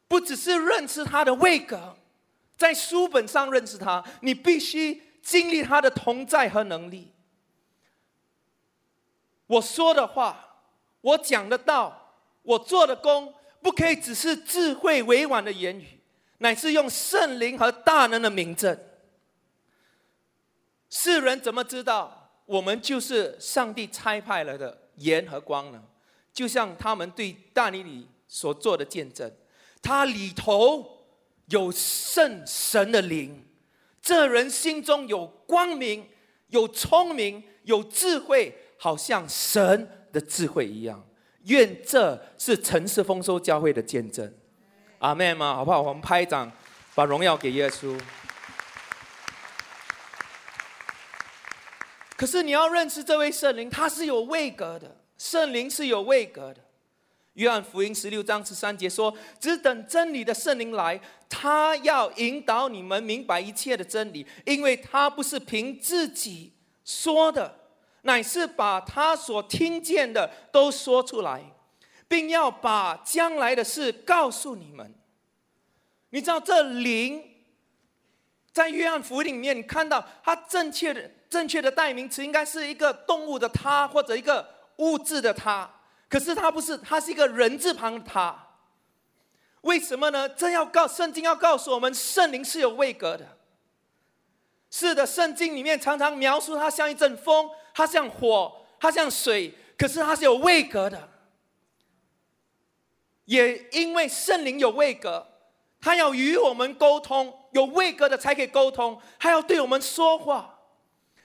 [0.09, 1.97] 不只是认识他的位格，
[2.57, 7.13] 在书本上认识他，你必须经历他的同在和能力。
[9.47, 10.57] 我说的话，
[11.03, 16.01] 我讲的道，我做的工，不可以只是智慧委婉的言语，
[16.39, 18.77] 乃是用圣灵和大能的名证。
[20.91, 25.81] 世人怎么知道我们就是上帝差派来的盐和光呢？
[26.33, 29.31] 就像他们对大尼里所做的见证，
[29.83, 31.07] 他里头
[31.47, 33.45] 有圣神的灵，
[34.01, 36.09] 这人心中有光明、
[36.49, 41.05] 有聪明、有智慧，好像神的智慧一样。
[41.45, 44.33] 愿这是城市丰收教会的见证。
[44.99, 45.55] 阿妹吗？
[45.55, 45.81] 好不好？
[45.81, 46.51] 我们拍掌，
[46.95, 47.99] 把荣耀给耶稣。
[52.17, 54.97] 可是你要认识这位圣灵，他是有位格的。
[55.19, 56.61] 圣灵是有位格的。
[57.35, 66.53] 约翰福音十六章十三节说：“只等真理的圣灵来，他要引导你们明白一切的真理，因为他不是凭自己
[66.85, 67.55] 说的，
[68.03, 71.45] 乃是把他所听见的都说出来，
[72.09, 74.95] 并要把将来的事告诉你们。”
[76.11, 77.23] 你知道这灵
[78.51, 81.11] 在约翰福音里面，你看到它正确的。
[81.31, 85.71] 正确的代名词应该是一个动物的“它”或者一个物质的“他”，
[86.11, 88.47] 可是他不是，他是一个人字旁的“他”。
[89.63, 90.29] 为什么呢？
[90.29, 93.39] 这要告圣经要告诉我们，圣灵是有位格的。
[94.71, 101.09] 是的，圣经里面常常描述它像一阵风，它像火，它像水，可是它是有位格的。
[103.25, 105.27] 也因为圣灵有位格，
[105.81, 110.61] 它要与我们沟通，有位格的才可以沟通，他要对我们说话。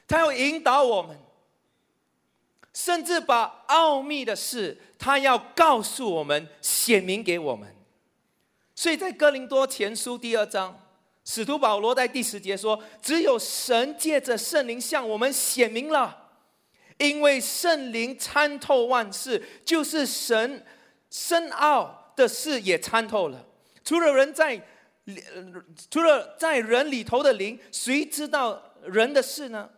[0.08, 1.18] 他要引导我们，
[2.74, 7.74] 甚至把奥秘的事，他要告诉我们，显明给我们。
[8.76, 10.80] 所以在哥林多前书第二章，
[11.24, 16.32] 使徒保罗在第十节说：“只有神借着圣灵向我们显明了，
[16.98, 20.66] 因为圣灵参透万事，就是神
[21.12, 23.46] 深奥的事也参透了。
[23.86, 24.60] 除了人在，
[25.92, 29.70] 除了在人里头的灵，谁知道人的事呢？”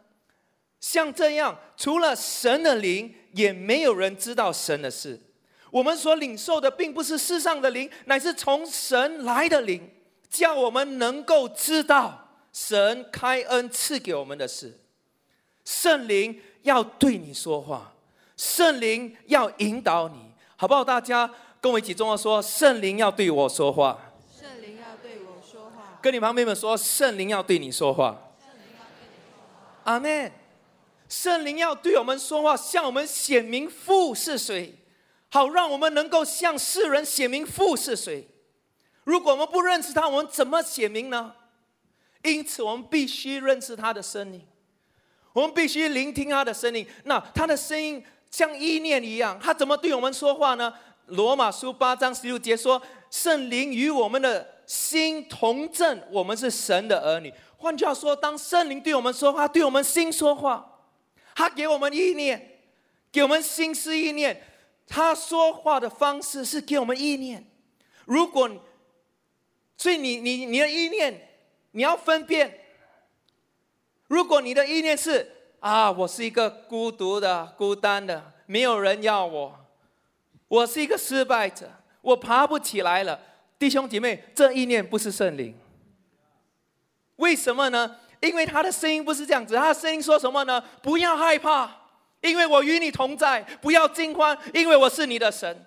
[0.88, 5.20] 像这样，除了神的灵，也没有人知道神的事。
[5.72, 9.82] 我们所领受的，并不是世上的灵，乃是从神来的灵，
[10.30, 14.80] 叫我们能够知道神开恩赐给我们的事。
[15.64, 17.92] 圣灵要对你说话，
[18.38, 20.84] 圣灵要引导你，好不好？
[20.84, 21.28] 大家
[21.60, 24.14] 跟我一起中说：圣灵要对我说话。
[24.40, 25.98] 圣灵要对我说话。
[26.00, 28.22] 跟你旁边们说：圣灵要对你说话。
[29.86, 30.32] 阿门。
[31.08, 34.74] 圣灵要对我们说话，向我们显明父是谁，
[35.30, 38.28] 好让我们能够向世人显明父是谁。
[39.04, 41.34] 如果我们不认识他，我们怎么显明呢？
[42.24, 44.42] 因此，我们必须认识他的声音，
[45.32, 46.88] 我们必须聆听他的声音。
[47.04, 50.74] 那他的声音像意念一样，他怎么对我们说话呢？
[51.06, 60.75] 罗马书八章十六节说：“圣灵与我们的心同证，我们是神的儿女。”换句话说，当圣灵对我们说话，对我们心说话。
[61.36, 62.62] 他给我们意念，
[63.12, 64.42] 给我们心思意念。
[64.88, 67.46] 他说话的方式是给我们意念。
[68.06, 68.50] 如果，
[69.78, 71.30] 所以你你你的意念，
[71.72, 72.62] 你要分辨。
[74.08, 79.66] 如果你的意念是啊，我是一个孤独的、孤单的，没有人要我，
[80.48, 81.70] 我是一个失败者，
[82.02, 83.20] 我爬不起来了。
[83.58, 85.58] 弟兄姐妹，这意念不是圣灵。
[87.16, 87.98] 为什么呢？
[88.26, 90.62] 因为他的声音不是这样子，他的声音说什么呢？
[90.82, 91.70] 不要害怕，
[92.22, 95.66] 因为我与你同在；不要惊慌，因为我是你的神。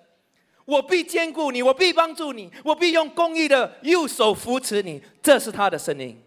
[0.65, 5.01] 我必兼顾你，我必帮助你，我必用公义的右手扶持你。
[5.23, 6.21] 这是他的声音，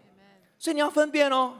[0.59, 1.53] 所以你要分辨哦。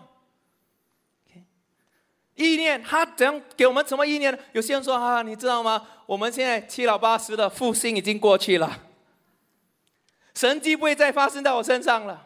[2.36, 4.40] 意念，他怎样给我们什么意念呢？
[4.52, 5.88] 有些人说啊，你知道吗？
[6.06, 8.80] 我们现在七老八十的复兴已经过去了，
[10.34, 12.26] 神迹不会再发生在我身上了，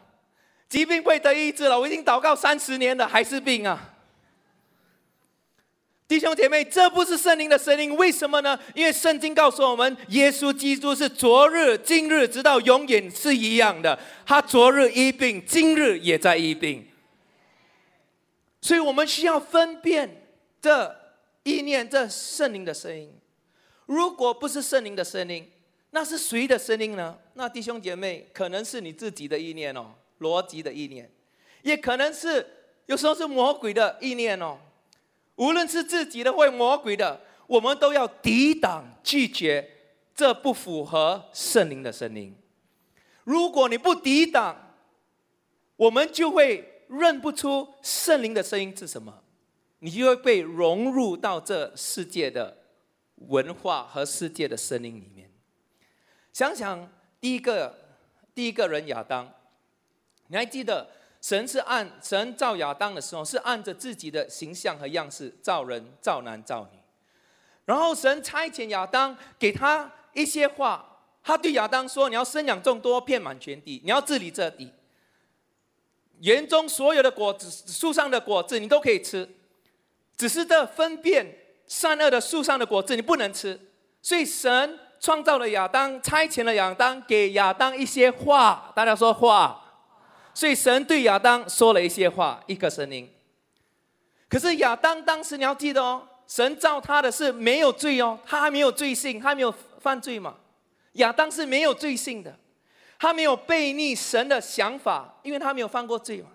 [0.68, 1.78] 疾病不会得医治了。
[1.78, 3.94] 我已经祷告三十年了，还是病啊！
[6.06, 8.58] 弟兄姐妹，这不是圣灵的声音，为什么呢？
[8.74, 13.98] 因为圣经告诉我们，耶稣基督是昨日、今日，直到永远是一样的。
[14.24, 16.86] 他昨日医病，今日也在医病。
[18.62, 20.26] 所以我们需要分辨
[20.62, 20.94] 这
[21.42, 23.12] 意念，这圣灵的声音。
[23.84, 25.50] 如果不是圣灵的声音，
[25.90, 27.18] 那是谁的声音呢？
[27.34, 31.10] 那弟兄姐妹，可能是你自己的意念哦，逻辑的意念，
[31.62, 32.46] 也可能是
[32.86, 34.58] 有时候是魔鬼的意念哦。
[35.36, 39.68] 无论是自己的或魔鬼的，我们都要抵挡、拒绝
[40.14, 42.34] 这不符合圣灵的声音。
[43.24, 44.74] 如果你不抵挡，
[45.76, 46.74] 我们就会。
[46.88, 49.22] 认不出圣灵的声音是什么，
[49.80, 52.56] 你就会被融入到这世界的
[53.16, 55.30] 文化和世界的声音里面。
[56.32, 57.78] 想想第一个
[58.34, 59.30] 第一个人亚当，
[60.28, 60.88] 你还记得
[61.20, 66.78] 神是按神造亚当的时候，是按着自己的形象和样式造人造男造女，
[67.64, 74.72] 然后神差遣亚当给他一些话，他对亚当说：“你要生养众多，遍满全地，你要治理这地。”
[76.20, 79.28] 园中所有的果子，树上的果子你都可以吃，
[80.16, 81.26] 只是这分辨
[81.66, 83.58] 善恶的树上的果子你不能吃。
[84.02, 88.72] 所以神创造了亚当，差遣了亚当，给亚当一些话。
[88.74, 89.64] 大家说话。
[90.38, 93.12] 所以神对亚当说了一些话，一个声音。
[94.28, 100.36] 可是亚当当时你要记得哦，神造他的是没有罪哦，他还没有罪性，他没有犯罪嘛。
[100.92, 102.38] 亚当是没有罪性的。
[103.00, 106.28] 他没有背逆神的想法，因为他没有犯过罪嘛。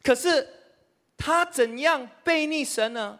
[0.00, 0.48] 可是
[1.16, 3.18] 他怎样背逆神呢？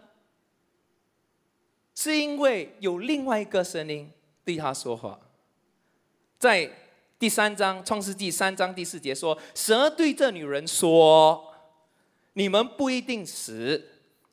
[1.97, 4.09] 是因为有另外一个声音
[4.45, 5.19] 对他说话。
[6.39, 6.71] 在
[7.19, 11.53] 第三章创世纪三章第四节说：“蛇对这女人说，
[12.35, 13.85] 你们不一定死，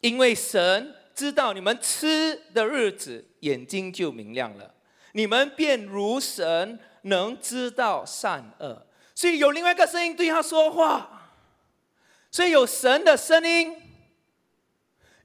[0.02, 4.74] 因为神知道你们吃的日子，眼睛就明亮了，
[5.14, 11.30] 你们便如神。”能知道善恶，所以有另外一个声音对他说话，
[12.32, 13.76] 所以有神的声音，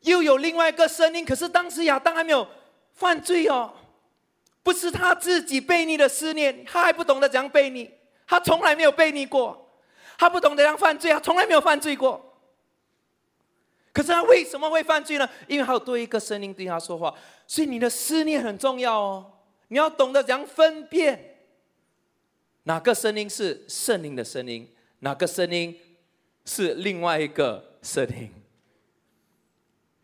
[0.03, 1.25] 又有另外一个声音。
[1.25, 2.47] 可是当时亚当还没有
[2.93, 3.73] 犯罪哦，
[4.63, 7.91] 不是他自己背逆的思念，他还不懂得怎样背逆，
[8.27, 9.71] 他从来没有背逆过，
[10.19, 12.27] 他不懂得怎样犯罪，他从来没有犯罪过。
[13.93, 15.29] 可是他为什么会犯罪呢？
[15.49, 17.13] 因为还有多一个声音对他说话，
[17.47, 19.33] 所以你的思念很重要哦，
[19.69, 21.39] 你要懂得怎样分辨。
[22.65, 24.71] 哪个声音是圣灵的声音？
[25.01, 25.77] 哪个声音
[26.45, 28.31] 是另外一个声音？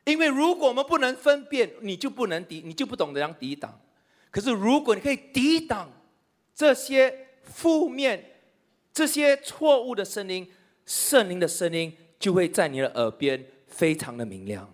[0.05, 3.79] 因为如果我们不能分辨，你就不能抵，你就不懂得怎样抵挡。
[4.31, 5.91] 可是如果你可以抵挡
[6.55, 8.25] 这些负面、
[8.93, 10.51] 这些错误的声音，
[10.85, 14.73] 圣灵的声音就会在你的耳边非常的明亮。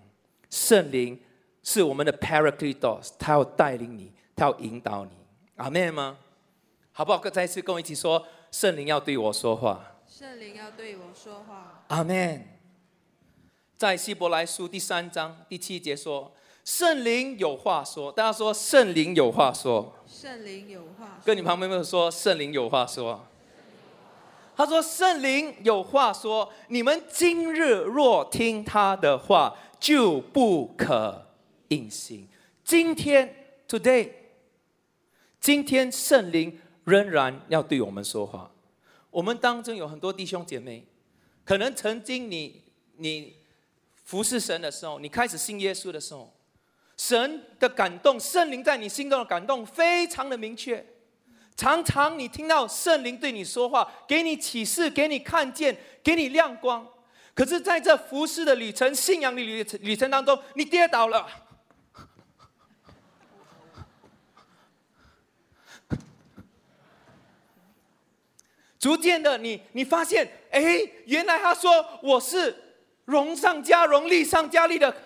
[0.50, 1.20] 圣灵
[1.62, 5.12] 是我们的 Paracletos，他要带领你，他要引导你。
[5.56, 6.18] 阿妹吗？
[6.92, 7.18] 好不好？
[7.30, 9.96] 再一次跟我一起说：圣灵要对我说话。
[10.06, 11.84] 圣灵要对我说话。
[11.88, 12.46] 阿门。
[13.76, 16.32] 在希伯来书第三章第七节说：
[16.64, 18.10] 圣灵有话说。
[18.12, 19.92] 大家说：圣灵有话说。
[20.06, 21.20] 圣灵有话。
[21.24, 23.24] 跟你旁边朋友说：圣灵有话说。
[24.56, 26.52] 他说：圣灵有话说。
[26.68, 31.26] 你们今日若听他的话，就不可
[31.68, 32.28] 隐形。
[32.64, 33.34] 今天
[33.68, 34.10] ，today，
[35.40, 36.58] 今天圣灵。
[36.84, 38.50] 仍然要对我们说话。
[39.08, 40.84] 我们当中有很多弟兄姐妹，
[41.44, 42.60] 可能曾经你
[42.96, 43.36] 你
[44.02, 46.32] 服侍神的时候，你开始信耶稣的时候，
[47.02, 50.86] 神的感动，圣灵在你心中的感动非常的明确。
[51.56, 56.86] 常常你听到圣灵对你说话，给你启示，给你看见，给你亮光。
[57.34, 61.26] 可是在这服侍的旅程、信仰的旅程旅程当中，你跌倒了。
[68.78, 72.56] 逐渐的，你你发现，哎，原来他说我是
[73.06, 74.96] 荣上加荣，利上加利的。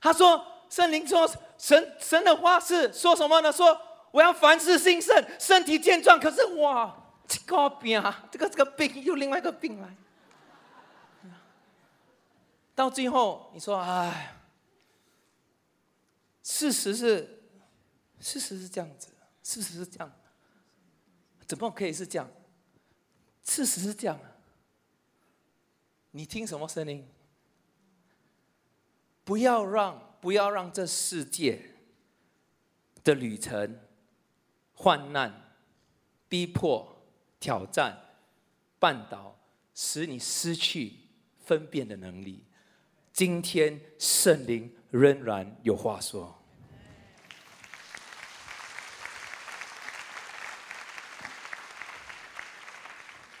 [0.00, 3.52] 他说圣灵说神神的话是说什么呢？
[3.52, 3.80] 说
[4.10, 6.18] 我要凡事兴盛，身体健壮。
[6.18, 6.96] 可是哇，
[7.26, 9.94] 这个病啊，这个这个病又另外一个病来。
[12.74, 14.36] 到最后你说，哎，
[16.44, 17.42] 事实是，
[18.20, 19.08] 事实是这样子，
[19.42, 20.12] 事实是这样，
[21.46, 22.30] 怎么可以是这样？
[23.42, 24.18] 事实是这样。
[26.12, 27.06] 你听什么声音？
[29.28, 31.60] 不要让不要让这世界
[33.04, 33.78] 的旅程、
[34.72, 35.52] 患难、
[36.30, 37.04] 逼迫、
[37.38, 37.94] 挑战、
[38.80, 39.38] 绊倒，
[39.74, 40.94] 使你失去
[41.44, 42.42] 分辨的能力。
[43.12, 46.42] 今天圣灵仍然有话说，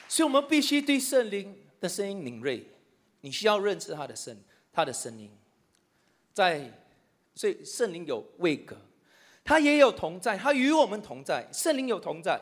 [0.06, 2.68] 所以我们必须对圣灵的声音敏锐。
[3.22, 4.38] 你需要认识他的声，
[4.70, 5.37] 他的声音。
[6.38, 6.70] 在，
[7.34, 8.76] 所以圣灵有位格，
[9.42, 11.44] 他也有同在，他与我们同在。
[11.52, 12.40] 圣灵有同在，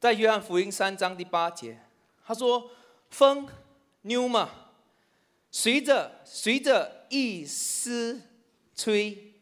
[0.00, 1.78] 在约翰福音三章第八节，
[2.24, 2.70] 他说
[3.12, 3.46] ：“风
[4.00, 4.70] ，new 嘛，
[5.50, 8.22] 随着随着一丝
[8.74, 9.34] 吹，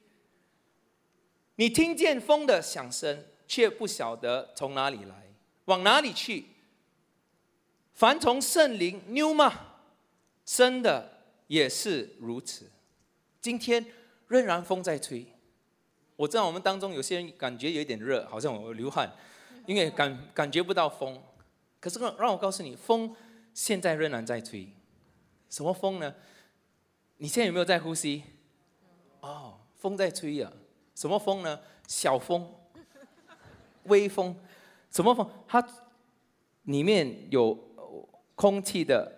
[1.55, 5.33] 你听见风的响声，却不晓得从哪里来，
[5.67, 6.47] 往哪里去。
[7.95, 9.77] 凡从圣灵 new 嘛
[10.45, 12.69] 生的，也是如此。”
[13.41, 13.85] 今天
[14.29, 15.27] 仍然风在吹，
[16.17, 19.11] 我知道我们当中有些人感觉有一点热，好像我流汗，
[19.67, 21.21] 因为感感觉不到风。
[21.81, 23.17] 可是让让我告诉你，风
[23.55, 24.69] 现在仍然在吹。
[25.49, 26.15] 什么风呢？
[27.17, 28.23] 你现在有没有在呼吸？
[29.21, 30.53] 哦，风在吹呀。
[30.95, 31.59] 什么风呢？
[31.89, 32.47] 小风，
[33.85, 34.37] 微风。
[34.91, 35.29] 什么风？
[35.49, 35.67] 它
[36.65, 37.59] 里面有
[38.35, 39.11] 空气的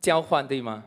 [0.00, 0.84] 交换，对吗？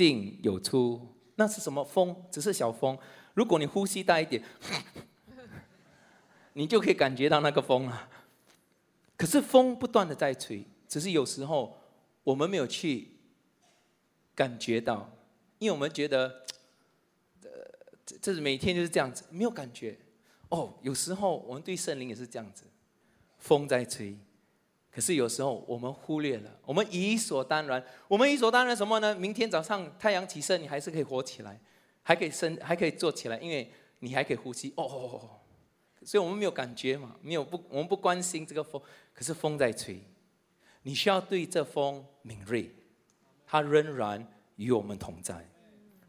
[0.00, 2.16] 进有出，那是什么风？
[2.30, 2.96] 只是小风。
[3.34, 4.42] 如果你呼吸大一点，
[6.54, 8.08] 你就可以感觉到那个风了。
[9.14, 11.78] 可是风不断的在吹，只是有时候
[12.24, 13.08] 我们没有去
[14.34, 15.12] 感觉到，
[15.58, 16.46] 因为我们觉得，
[17.42, 17.50] 呃，
[18.06, 19.98] 这这是每天就是这样子，没有感觉。
[20.48, 22.64] 哦，有时候我们对圣灵也是这样子，
[23.36, 24.16] 风在吹。
[24.92, 29.14] 可是有时候我们忽略了，我们理所当然，我们理所当然什么呢？
[29.14, 31.60] 明天早上太阳起身，你还是可以活起来，
[32.02, 34.72] 还可以生，还可以坐起来，因为你还可以呼吸。
[34.76, 35.38] 哦，
[36.02, 38.82] 所以我们没有感觉嘛，没有不，我们不关心这个风，
[39.14, 40.02] 可是风在吹，
[40.82, 42.68] 你需要对这风敏锐，
[43.46, 44.26] 它仍然
[44.56, 45.48] 与我们同在，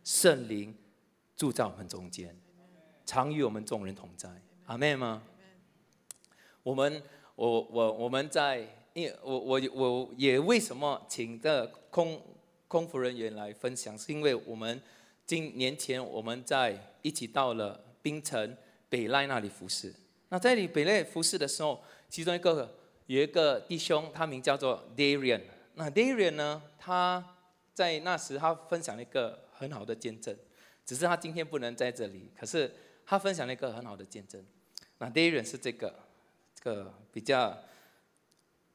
[0.04, 0.76] 圣灵
[1.38, 2.36] 住在我们中间，
[3.06, 4.28] 常与我们众人同在。
[4.66, 5.22] 阿妹吗？
[6.64, 7.04] 我们。
[7.42, 8.64] 我我我们在，
[8.94, 12.22] 因我我我也为什么请这空
[12.68, 14.80] 空服人员来分享，是因为我们
[15.26, 18.56] 今年前我们在一起到了槟城
[18.90, 19.92] 北赖那里服侍。
[20.30, 22.72] 那在里北赖服侍的时候，其中一个
[23.08, 25.42] 有一个弟兄，他名叫做 Darian。
[25.74, 27.38] 那 Darian 呢，他
[27.74, 30.38] 在那时他分享了一个很好的见证，
[30.86, 32.72] 只是他今天不能在这里，可是
[33.04, 34.46] 他分享了一个很好的见证。
[35.00, 35.92] 那 Darian 是这个。
[36.62, 37.58] 个比较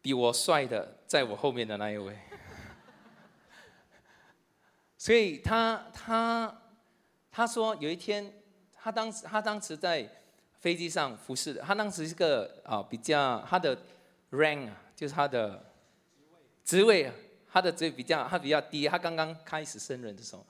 [0.03, 2.19] 比我帅的，在我后面的那一位，
[4.99, 6.63] 所以他他
[7.31, 8.43] 他说有一天，
[8.75, 10.09] 他当时他当时在
[10.61, 13.77] 飞机上服侍，他当时是个啊比较他的
[14.33, 15.65] rank 啊，就是他的
[16.65, 17.13] 职位，
[17.53, 20.45] 他的职位比较他比较低，他刚刚开始升任的时候，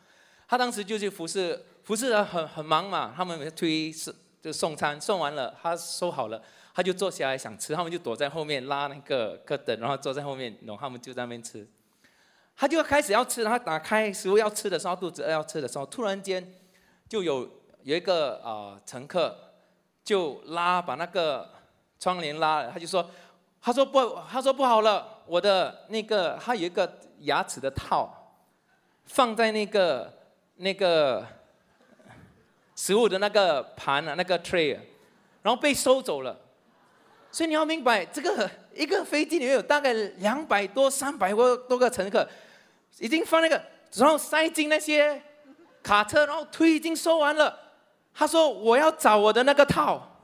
[0.49, 6.43] 他当时就去服侍，服侍的很很忙嘛，他们推送就送餐，送完了他收好了。
[6.77, 11.67] 他就坐下来想吃，他们就躲在后面拉那个个等，然后坐在后面，然后他们就在那边吃。
[12.55, 16.55] 他就开始要吃，他打开食物要吃的时候，肚子饿要吃的时候，突然间
[17.09, 17.49] 就有
[17.83, 19.35] 有一个啊乘客
[20.05, 21.49] 就拉把那个
[21.99, 23.09] 窗帘拉了，他就说，
[23.63, 28.37] 他说不，他说不好了，我的那个他有一个牙齿的套
[29.07, 30.13] 放在那个
[30.57, 31.27] 那个
[32.75, 34.79] 食物的那个盘啊那个 tray，
[35.41, 36.43] 然后被收走了。
[37.37, 42.27] 所以你要明白，这个一个飞机里面有大概两百多、三百多多个乘客，
[42.99, 43.63] 已经放那个，
[43.93, 45.21] 然后塞进那些
[45.83, 47.55] 卡车，然后推已经收完了。
[48.15, 50.19] 他说：“我要找我的那个套。”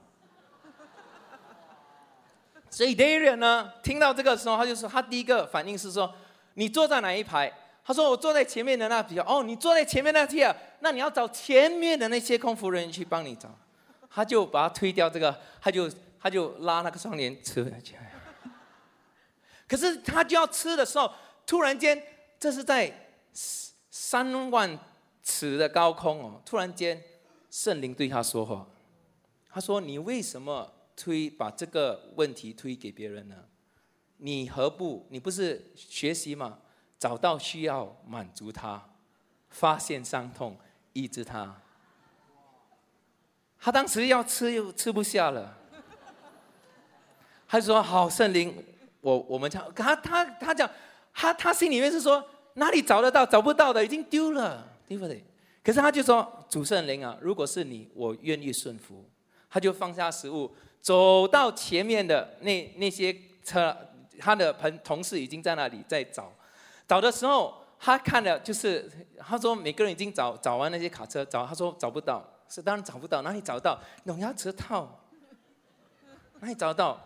[2.71, 6.11] 所以 Darian 呢，听到这个时候，他就说，他第一个反应是说
[6.57, 7.53] ：“你坐在哪一排？”
[7.85, 10.57] 他说：“我坐在前面的那批。”哦，你坐在前面那批啊？
[10.81, 13.51] 那你要找前面的那些空服人员去帮你找。
[14.11, 15.91] 他就把他推掉，这个他就。
[16.23, 18.13] 他就拉那个窗帘吃起来，
[19.67, 21.13] 可是他就要吃的时候，
[21.45, 22.01] 突然间，
[22.39, 23.17] 这是在
[23.91, 24.79] 三万
[25.25, 27.03] 尺的高空哦，突然间，
[27.51, 28.69] 圣灵对他说话，
[29.51, 33.35] 他说：“你为什么推把这个问题推给别人呢？
[34.19, 36.61] 你何不你不是学习吗？
[37.01, 38.91] 找到需要满足他，
[39.51, 40.57] 发现伤痛，
[40.93, 41.61] 医治他。
[43.59, 45.59] 他当时要吃又吃不下了，
[47.53, 48.65] 他就说：“好，圣灵，
[49.03, 50.67] 我我们讲他他他讲
[51.13, 52.25] 他他心里面是说
[52.55, 55.23] 哪里找得到找不到的已经丢了，对不对？
[55.63, 59.05] 可是他就说主圣灵啊，如果是你，我愿意顺服。
[59.51, 60.51] 他就放下食物，
[60.81, 63.77] 走到前面的那那些车，
[64.19, 66.33] 他的朋同事已经在那里在找，
[66.89, 74.89] 找的时候他看了就是他说每个人已经找找完那些卡车找，他说找不到。”是当然找不到，哪里找到龙牙舌套？
[76.41, 76.99] 哪里找到？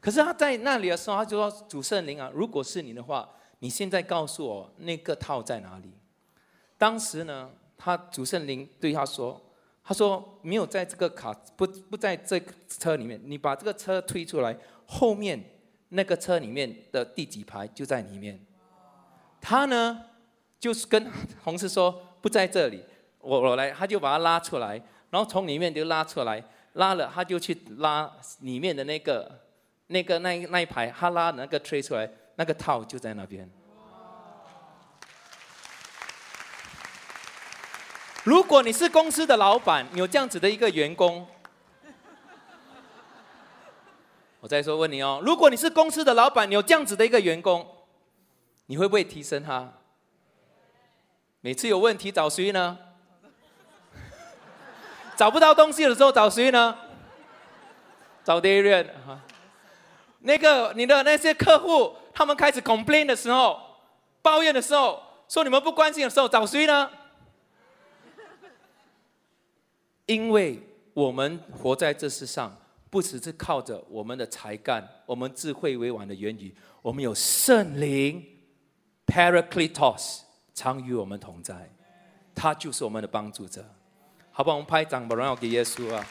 [0.00, 3.28] 可是他在那里的时候，他就说：“主圣灵啊，如果是你的话，
[3.58, 5.92] 你现在告诉我那个套在哪里？”
[6.78, 9.40] 当时呢，他主圣灵对他说
[9.82, 13.20] ：“他说没有在这个卡，不不在这个车里面。
[13.24, 15.42] 你把这个车推出来，后面
[15.88, 18.38] 那个车里面的第几排就在里面。”
[19.40, 20.04] 他呢，
[20.60, 21.10] 就是跟
[21.42, 22.84] 同事说：“不在这里。”
[23.20, 24.80] 我我来，他就把它拉出来，
[25.10, 26.42] 然后从里面就拉出来，
[26.74, 29.28] 拉了他就去拉里面的那个
[29.88, 33.50] 那个那那一排，哈拉那个吹出来，那个套就在那边。
[38.24, 41.26] 如果你是公司的老板，有这样子的一个员工，
[44.40, 47.66] 我再说问你哦，如果你是公司的老板，有这样子的一个员工，
[48.66, 49.72] 你会不会提升他？
[51.40, 52.78] 每次有问题找谁呢？
[55.16, 56.76] 找不到东西的时候找谁呢？
[58.22, 59.20] 找 Darren 哈。
[60.20, 63.60] 那个你的那些客户，他们开始 complain 的时候，
[64.20, 66.90] 抱怨的时候，说你们不关心的时候，找谁呢？
[70.06, 70.60] 因为
[70.94, 72.56] 我们活在这世上，
[72.90, 78.24] 不只是靠着我们的才干，我们智慧委婉的言语，我们有圣灵
[79.06, 80.20] Paracletos
[80.54, 81.70] 常与我们同在，
[82.34, 83.64] 他就是我们的帮助者。
[84.32, 84.56] 好不好？
[84.56, 86.06] 我们拍掌，把荣耀给耶稣啊！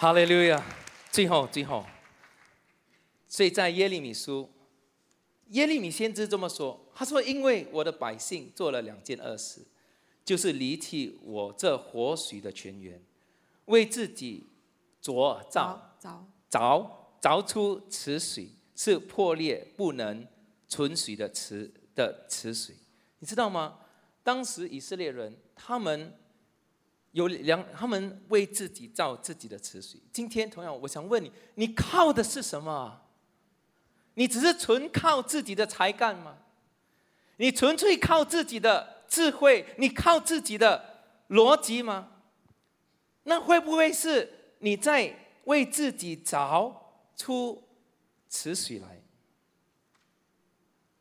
[0.00, 0.64] 哈利路亚！
[1.10, 1.84] 最后，最后，
[3.26, 4.48] 所以在耶利米书，
[5.48, 9.60] 耶利米先知这么说：“他说，因为我的百姓做了两件恶事，
[10.24, 13.02] 就是离弃我这活水的泉源，
[13.64, 14.46] 为自己
[15.02, 15.76] 凿凿。
[16.48, 16.88] 凿
[17.20, 20.24] 凿出池水，是破裂不能
[20.68, 22.76] 存水的池的池水，
[23.18, 23.80] 你知道吗？”
[24.22, 26.16] 当时以色列人，他们
[27.18, 30.00] 有两，他们为自己造自己的池水。
[30.12, 33.02] 今天同样，我想问你，你靠的是什么？
[34.14, 36.38] 你只是纯靠自己的才干吗？
[37.38, 39.66] 你纯粹靠自己的智慧？
[39.78, 42.08] 你靠自己的逻辑吗？
[43.24, 45.12] 那会不会是你在
[45.46, 46.72] 为自己凿
[47.16, 47.64] 出
[48.30, 49.02] 池水来？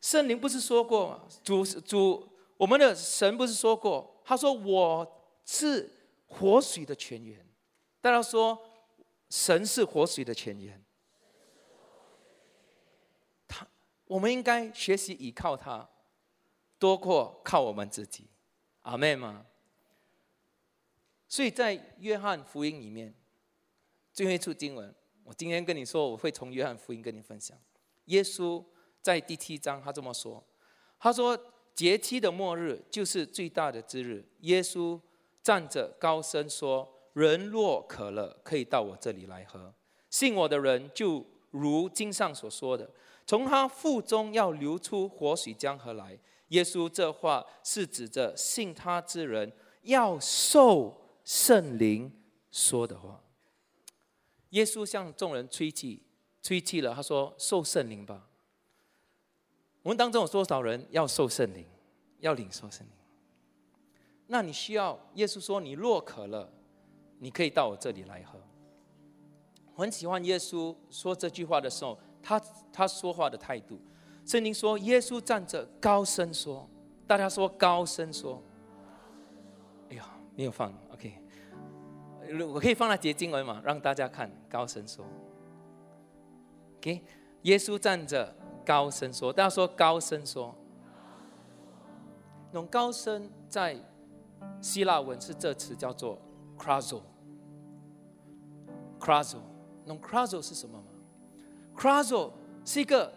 [0.01, 1.21] 圣灵不是说过吗？
[1.43, 2.27] 主主。
[2.57, 4.19] 我们的神不是说过？
[4.25, 5.05] 他说我
[5.45, 5.91] 是
[6.27, 7.45] 活水的泉源。
[7.99, 8.61] 大家说，
[9.29, 10.83] 神是活水的泉源。
[13.47, 13.67] 他，
[14.05, 15.89] 我们应该学习依靠他，
[16.77, 18.27] 多过靠我们自己。
[18.83, 19.45] 阿妹吗？
[21.27, 23.13] 所以在约翰福音里面，
[24.13, 27.57] 最后一处经文，我今天跟你说，我会从约翰福音跟你分享。
[28.05, 28.63] 耶稣
[29.01, 30.43] 在第七章，他这么说，
[30.99, 31.37] 他说。
[31.77, 34.27] 节期的末日就是最大的之日。
[34.39, 34.99] 耶稣
[35.47, 36.85] 站着高声说
[37.15, 39.73] ：“人若渴了，可以到我这里来喝。
[40.09, 42.89] 信我的人，就如经上所说的，
[43.25, 46.19] 从他腹中要流出活水江河来。”
[46.49, 49.49] 耶稣这话是指着信他之人
[49.83, 52.11] 要受圣灵
[52.51, 53.23] 说的话。
[54.49, 56.03] 耶稣向众人吹气，
[56.43, 58.27] 吹气了，他说：“受圣灵吧。”
[59.81, 61.65] 我们当中有多少人要受圣灵，
[62.19, 62.96] 要领受圣灵？
[64.27, 66.49] 那你需要耶稣说：“你若渴了，
[67.17, 68.39] 你可以到我这里来喝。”
[69.73, 73.79] 我很喜欢耶稣说这句话的时候，他他说话的态度。
[74.25, 76.69] 圣经说，耶稣站着高声说
[77.07, 78.41] ：“大家说高声说。”
[79.89, 80.05] 哎呀，
[80.35, 81.21] 没有放，OK。
[82.53, 85.05] 我可以放那节经文嘛，让大家看高声说。
[86.77, 87.01] OK，
[87.43, 88.35] 耶稣站着。
[88.65, 90.53] 高声说，大家说高声说。
[92.51, 93.81] 那种高声在
[94.61, 96.19] 希腊文是这词叫做
[96.57, 97.01] krazo。
[98.99, 99.37] krazo，
[99.85, 100.85] 那种 krazo 是什么吗
[101.77, 102.33] c r a z o
[102.65, 103.13] 是一个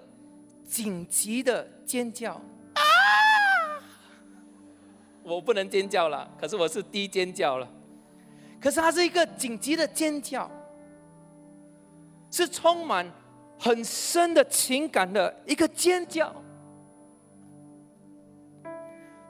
[0.65, 2.35] 紧急的尖叫
[2.75, 2.83] 啊！
[5.23, 7.69] 我不能尖叫了，可是我是低尖叫了。
[8.61, 10.51] 可是它是一个紧急的尖叫，
[12.31, 13.11] 是充满。
[13.63, 16.35] 很深的情感的一个尖叫，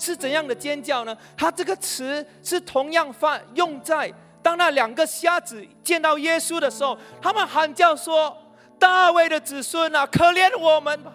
[0.00, 1.16] 是怎样的尖叫呢？
[1.36, 8.34] 他这个词是同样发用在当那两个瞎子见到耶稣的时候，他们喊叫说
[8.80, 11.12] ：“大卫的子孙啊，可怜我们吧，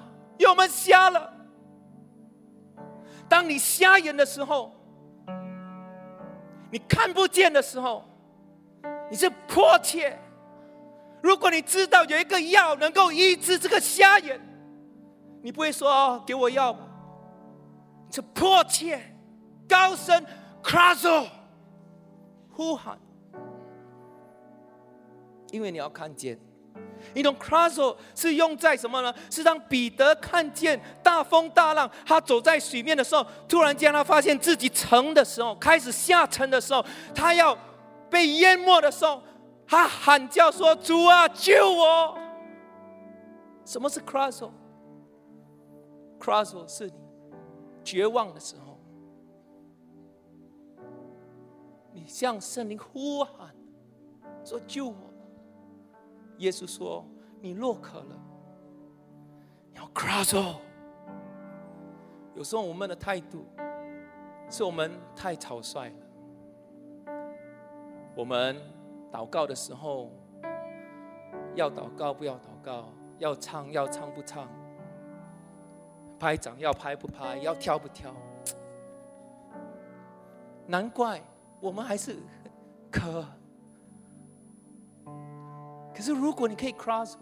[0.47, 1.33] 我们瞎了。”
[3.27, 4.71] 当你瞎眼的时候，
[6.71, 8.05] 你看不见的时候，
[9.09, 10.15] 你是迫切。
[11.23, 14.39] 如果你知道有一个药能够医治这个瞎眼，
[15.41, 16.84] 你不会说哦，给我药吧。
[18.15, 18.97] 是迫切、
[19.67, 20.25] 高声、
[20.63, 21.27] crazo
[22.49, 22.97] 呼喊，
[25.51, 26.39] 因为你要看见。
[27.13, 29.13] 一种 crazo 是用在什么呢？
[29.29, 37.53] 是让彼得看见大风大浪，他走在水面的时候，突然间他发现自己沉的时候，开始下沉的时候，他要
[38.09, 39.21] 被淹没的时候，
[39.67, 42.17] 他喊叫说：“主啊，救我！”
[43.65, 46.93] 什么是 crazo？crazo 是你
[47.85, 48.77] 绝望的时候，
[51.93, 53.55] 你向圣灵呼喊，
[54.43, 54.95] 说：“救我！”
[56.39, 57.05] 耶稣说
[57.39, 58.19] ：“你若渴了，
[59.71, 60.55] 你要 crazo。”
[62.35, 63.45] 有时候我们的态度
[64.49, 65.95] 是我们太草率了。
[68.15, 68.59] 我们
[69.11, 70.11] 祷告的时候，
[71.53, 74.49] 要祷告不要祷告，要唱要唱不唱，
[76.19, 78.13] 拍掌要拍不拍，要挑不挑。
[80.67, 81.21] 难怪
[81.59, 82.17] 我们还是
[82.91, 83.25] 可。
[85.93, 87.15] 可是，如果你可以 cross，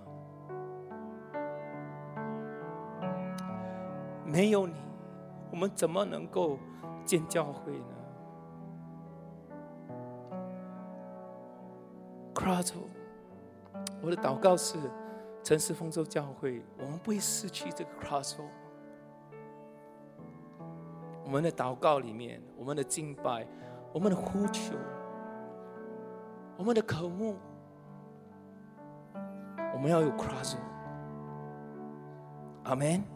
[4.33, 4.72] 没有你，
[5.51, 6.59] 我们怎么能够
[7.05, 7.85] 建教会呢
[12.35, 12.78] ？Crato，
[14.01, 14.78] 我的祷告是
[15.45, 18.45] 城市丰收教会，我们不会失去这个 Crato。
[21.24, 23.47] 我们的祷告里面，我们的敬拜，
[23.93, 24.74] 我们的呼求，
[26.57, 27.37] 我们的渴慕，
[29.74, 30.57] 我们要有 Crato。
[32.64, 33.12] 阿门。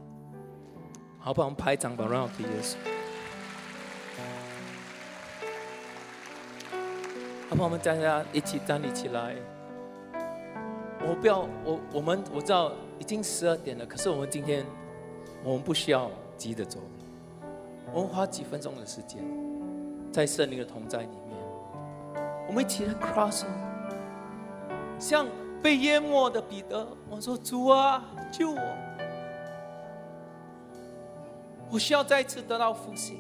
[1.27, 2.77] 好，不好我们拍掌，吧荣耀给耶稣。
[7.49, 7.65] 好不好？
[7.65, 9.35] 我们大家一起站立起来。
[11.05, 12.71] 我不要我我们我知道
[13.01, 14.65] 已经十二点了，可是我们今天
[15.43, 16.79] 我们不需要急着走，
[17.93, 19.21] 我们花几分钟的时间
[20.13, 21.37] 在圣灵的同在里面，
[22.47, 23.43] 我们一起来 cross，
[24.97, 25.27] 像
[25.61, 28.77] 被淹没的彼得，我说主啊救我，
[31.71, 33.19] 我需要再一次得到复兴，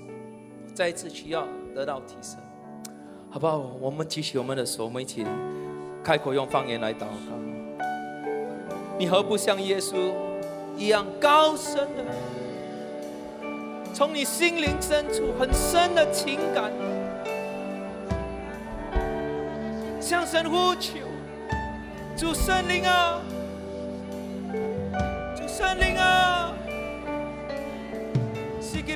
[0.74, 2.38] 再一次需要得到提升。
[3.30, 3.58] 好不好？
[3.80, 5.26] 我们举起我们的手，我们一起
[6.02, 7.86] 开口用方言来祷告。
[8.98, 10.12] 你何不像耶稣
[10.76, 12.04] 一样高声的，
[13.92, 16.72] 从你心灵深处很深的情感，
[20.00, 21.00] 向神呼求，
[22.16, 23.20] 主圣灵啊，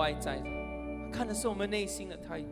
[0.02, 0.46] 外在的，
[1.14, 2.48] 看的是我们内心的态度。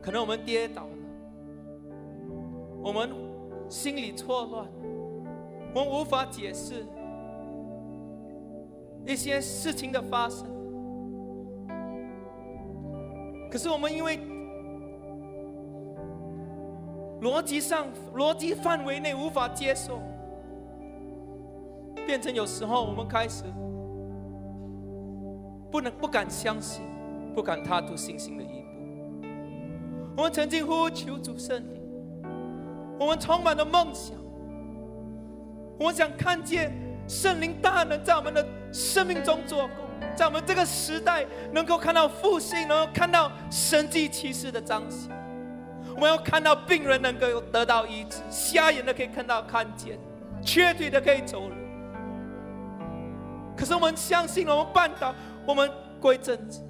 [0.00, 0.96] 可能我们跌倒了，
[2.82, 3.10] 我们
[3.68, 4.66] 心里错乱，
[5.74, 6.86] 我们无法解释
[9.04, 10.46] 一些事情的发生。
[13.50, 14.18] 可是我们因为
[17.20, 20.00] 逻辑上、逻辑范围内无法接受，
[22.10, 23.44] 变成有时候我们开始
[25.70, 26.82] 不能、不敢相信，
[27.36, 29.28] 不敢踏出信心的一步。
[30.16, 31.80] 我们曾经呼求主圣灵，
[32.98, 34.16] 我们充满了梦想，
[35.78, 36.72] 我们想看见
[37.06, 39.76] 圣灵大能在我们的生命中做工，
[40.16, 45.12] 在我们这个时代能够看到复兴，能够看到神迹奇事的彰显。
[45.94, 49.96] 我们要看到病人能够得到医治，瞎眼的可以看到看见，
[50.42, 51.54] 瘸腿的可以走路。
[53.60, 55.14] 可是我们相信，我们绊倒，
[55.46, 56.60] 我们归正直，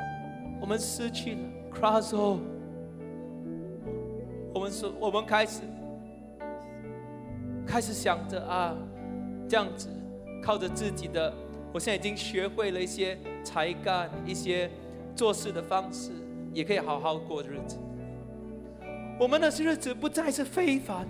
[0.61, 1.41] 我们失去了
[1.73, 2.41] cross 后。
[4.53, 5.61] 我们说，我们开始
[7.65, 8.75] 开始想着啊，
[9.49, 9.89] 这样子
[10.43, 11.33] 靠着自己的，
[11.73, 14.69] 我现在已经学会了一些才干，一些
[15.15, 16.11] 做事的方式，
[16.53, 17.79] 也可以好好过日子。
[19.17, 21.07] 我们的日子不再是非凡，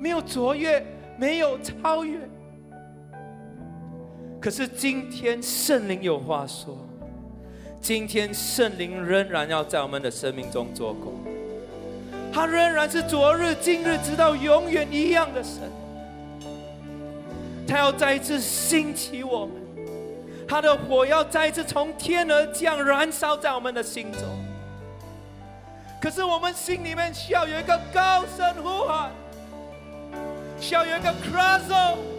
[0.00, 0.82] 没有卓越，
[1.18, 2.18] 没有超越。
[4.44, 6.76] 可是今天圣灵有话说，
[7.80, 11.14] 今天圣灵仍然要在我们的生命中做工。
[12.30, 15.62] 他仍然是昨日、今日，直到永远一样的神。
[17.66, 19.54] 他要再一次兴起我们，
[20.46, 24.20] 他的火要再一次从天而降，燃烧在我们的心中。
[26.02, 29.10] 可是我们心里面需要有一个高声呼喊，
[30.60, 32.13] 需要有一个 cry。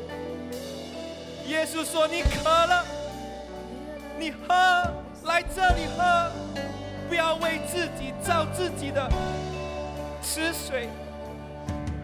[1.47, 2.83] 耶稣说：“你渴了，
[4.17, 4.53] 你喝，
[5.25, 6.31] 来这里喝，
[7.07, 9.07] 不要为自己造自己的
[10.23, 10.89] 池水，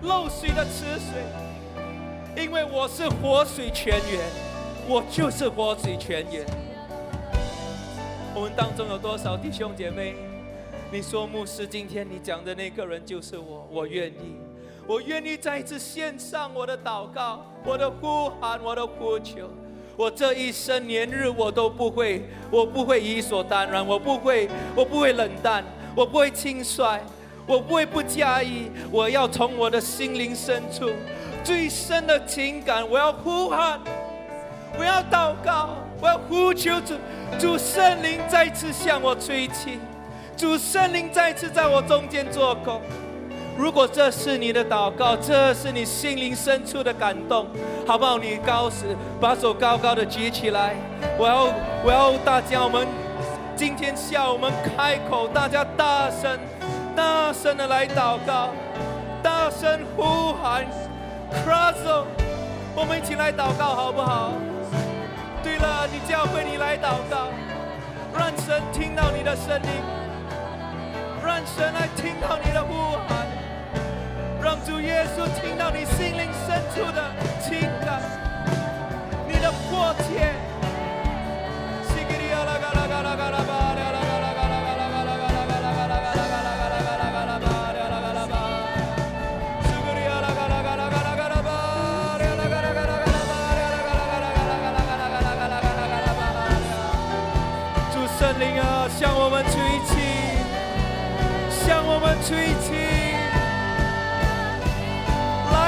[0.04, 1.24] 漏水的池水。”
[2.38, 4.22] 因为我是活水泉源，
[4.88, 6.46] 我就是活水泉源。
[8.34, 10.16] 我们当中有多少弟兄姐妹？
[10.92, 14.41] 你说牧师，今天你讲的那个人就是我，我愿意，
[14.88, 19.50] 我愿意再一次献上我的祷告，我的呼喊，我的呼求。
[19.96, 25.64] 我这一生年日我都不会，我不会理所当然，我不会，我不会冷淡，
[25.96, 27.00] 我不会轻率，
[27.46, 28.72] 我不会不介意。
[28.92, 30.90] 我要从我的心灵深处。
[31.44, 33.80] 最深的情感，我要呼喊，
[34.78, 35.70] 我要祷告，
[36.02, 36.96] 我要呼求主，
[37.40, 39.80] 主圣灵再次向我吹气，
[40.36, 42.82] 主圣灵再次在我中间做工。
[43.58, 47.45] 如果这是你的祷告，这是你心灵深处的感动，
[47.86, 48.18] 好不好？
[48.18, 50.76] 你高时把手高高的举起来，
[51.18, 51.43] 我要
[51.84, 52.88] 我要大家，我们
[53.56, 56.39] 今天下午我们开口，大家大声
[56.95, 58.49] 大声的来祷告，
[59.22, 60.66] 大声呼喊。
[61.45, 62.04] Cross，
[62.76, 64.34] 我们一起来祷告好不好？
[65.41, 67.30] 对了，你教会你来祷告，
[68.18, 69.70] 让神听到你的声音，
[71.24, 73.31] 让神来听到你的呼喊，
[74.44, 78.02] 让主耶稣听到你心灵深处的情感，
[79.28, 80.34] 你的迫切。
[99.44, 99.98] 吹气，
[101.50, 102.81] 向我们吹气，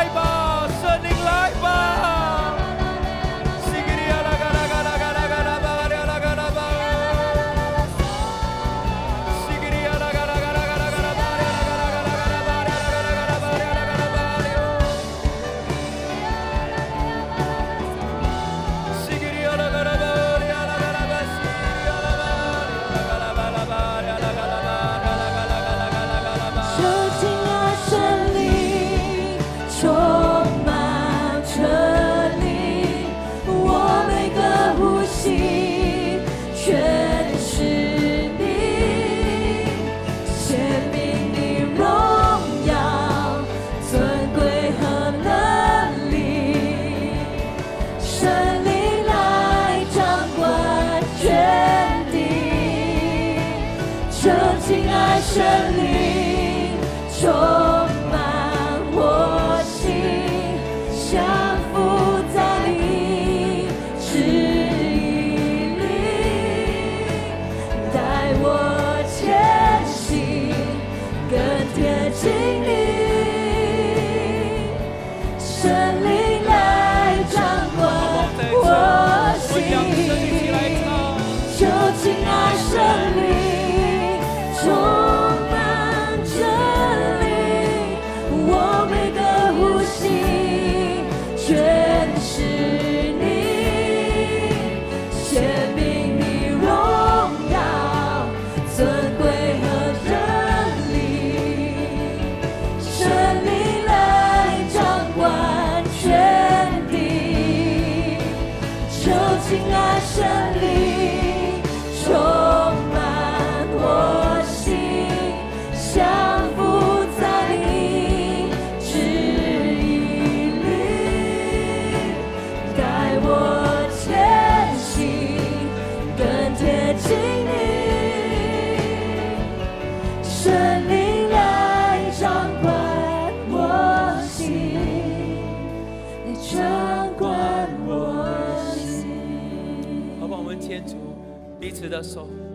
[0.03, 0.32] 森林，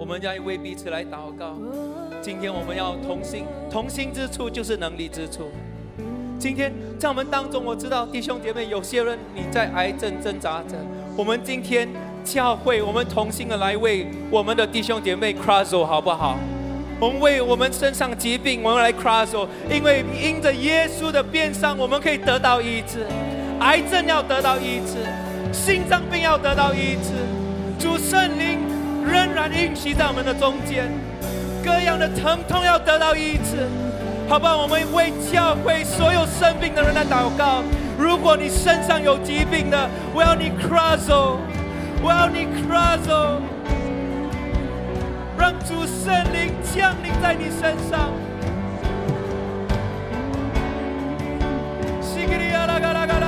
[0.09, 1.55] 们要为彼此来祷告。
[2.23, 5.51] 今天我们要同心，同心之处就是能力之处。
[6.39, 10.77] 今天在我们当中，我知道弟兄姐妹有些人你在癌症挣扎着。
[11.15, 11.87] 我们今天
[12.25, 16.39] 教会，我们同心的来为我们的弟兄姐妹 cross 好不好？
[17.01, 23.07] 我们为我们身上疾病，我们来 cross 哦，因为因着耶稣的鞭伤，我们可以得到医治。
[23.61, 27.13] 癌症要得到医治，心脏病要得到医治。
[27.79, 28.59] 主圣灵
[29.11, 30.93] 仍然运行在我们的中间，
[31.65, 33.67] 各样的疼痛要得到医治。
[34.29, 37.63] 好吧，我们为教会所有生病的人来祷告。
[37.99, 41.39] 如果你身上有疾病的，我要你 cross 哦，
[42.03, 43.41] 我要你 cross 哦。
[45.39, 48.11] 让主圣灵降临在你身上。
[48.11, 48.13] 哦，
[52.11, 53.28] 我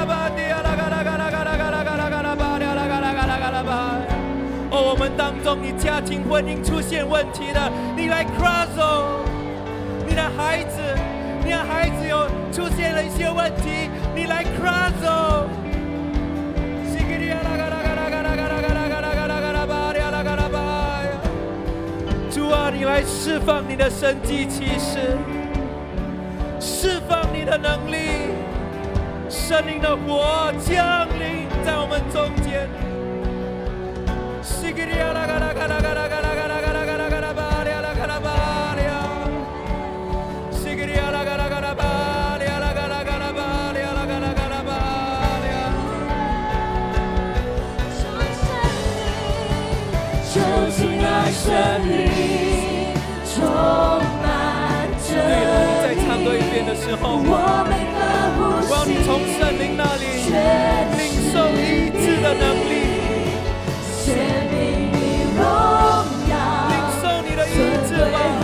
[5.11, 9.25] 们当中你家庭婚姻出现问题的，你来 cross 哦。
[10.07, 10.81] 你的孩子，
[11.45, 15.49] 你的孩子有出现了一些问题，你来 cross 哦。
[22.31, 25.19] 主啊，你来释放你的神迹奇事，
[26.61, 28.31] 释放你的能力，
[29.29, 32.69] 圣灵的火降临在我们中间。
[50.33, 50.39] 求
[50.71, 51.51] 亲爱圣
[51.91, 52.95] 灵
[53.35, 53.37] 充
[54.23, 57.99] 满着对了，你再你，唱多一遍的时候，我每个
[58.37, 58.39] 呼
[58.71, 60.05] 我要你从吸圣灵那里
[60.97, 61.01] 领
[61.33, 62.73] 受医治的能力，
[68.11, 68.40] 医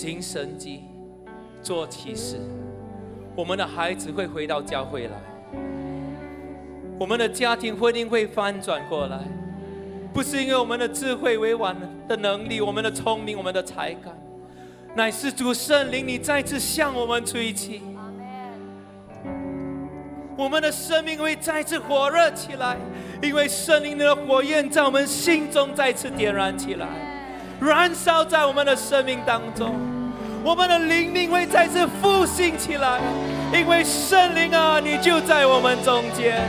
[0.00, 0.84] 行神迹、
[1.62, 2.38] 做奇事，
[3.36, 5.12] 我们的孩子会回到教会来，
[6.98, 9.18] 我们的家庭婚姻会翻转过来，
[10.10, 11.76] 不是因为我们的智慧委婉
[12.08, 14.18] 的能力、我们的聪明、我们的才干，
[14.94, 17.82] 乃是主圣灵你再次向我们吹气。
[20.34, 22.78] 我们的生命会再次火热起来，
[23.22, 26.88] 因为圣灵的火焰在我们心中再次点燃起来，
[27.60, 29.74] 燃烧在我们的生命当中。
[30.42, 33.00] 我们的灵命会再次复兴起来，
[33.52, 36.40] 因为圣灵啊，你就在我们中间。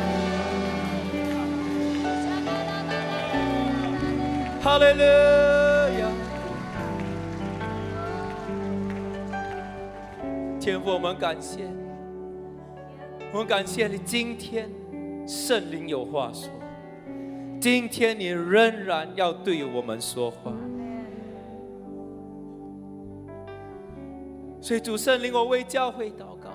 [4.64, 5.04] 哈利路
[6.00, 6.08] 亚！
[10.60, 11.68] 天父，我们感谢。
[13.34, 14.70] 我们感谢你，今天
[15.28, 16.50] 圣灵有话说，
[17.60, 20.54] 今天你仍然要对我们说话。
[24.62, 26.51] 所以主圣灵，我为教会祷告，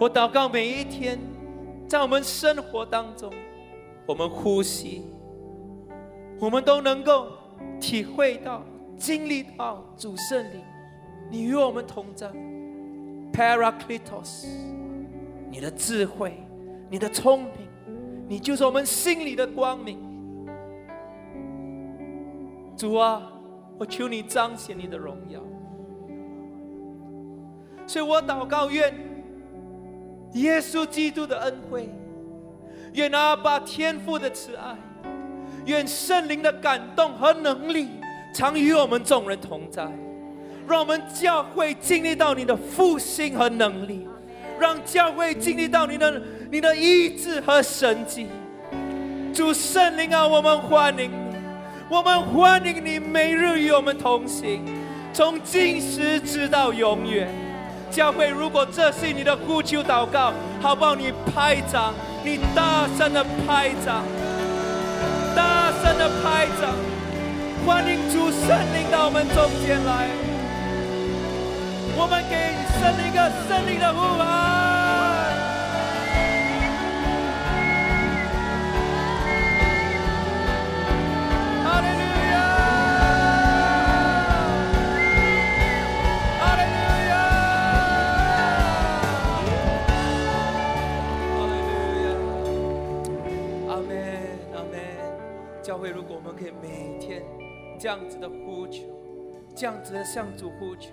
[0.00, 1.16] 我祷告每一天，
[1.88, 3.32] 在我们生活当中，
[4.04, 5.04] 我们呼吸，
[6.40, 7.28] 我们都能够
[7.80, 8.64] 体会到、
[8.96, 10.60] 经历到主圣灵，
[11.30, 12.28] 你与我们同在。
[13.32, 14.48] Paracletos，
[15.48, 16.32] 你的智慧，
[16.90, 17.52] 你的聪明，
[18.26, 20.00] 你就是我们心里的光明。
[22.76, 23.30] 主啊，
[23.78, 25.40] 我求你彰显你的荣耀。
[27.86, 28.92] 所以我祷告，愿
[30.34, 31.88] 耶稣基督的恩惠，
[32.92, 34.76] 愿阿爸天父的慈爱，
[35.64, 37.88] 愿圣灵的感动和能力，
[38.34, 39.90] 常与我们众人同在。
[40.68, 44.06] 让我们教会经历到你的复兴和能力，
[44.60, 48.26] 让教会经历到你的你的医治和神迹。
[49.32, 51.10] 主圣灵啊，我们欢迎，
[51.90, 54.62] 我们欢迎你每日与我们同行，
[55.10, 57.26] 从今时直到永远。
[57.90, 60.94] 教会，如果这是你的呼求祷告，好不好？
[60.94, 64.04] 你拍掌，你大声的拍掌，
[65.34, 66.76] 大声的拍掌，
[67.64, 70.10] 欢迎主圣灵到我们中间来。
[71.96, 72.36] 我们给
[72.78, 74.67] 圣灵一个圣灵的呼喊。
[96.38, 97.24] 可以每天
[97.80, 98.84] 这样子的呼求，
[99.56, 100.90] 这样子的向主呼求，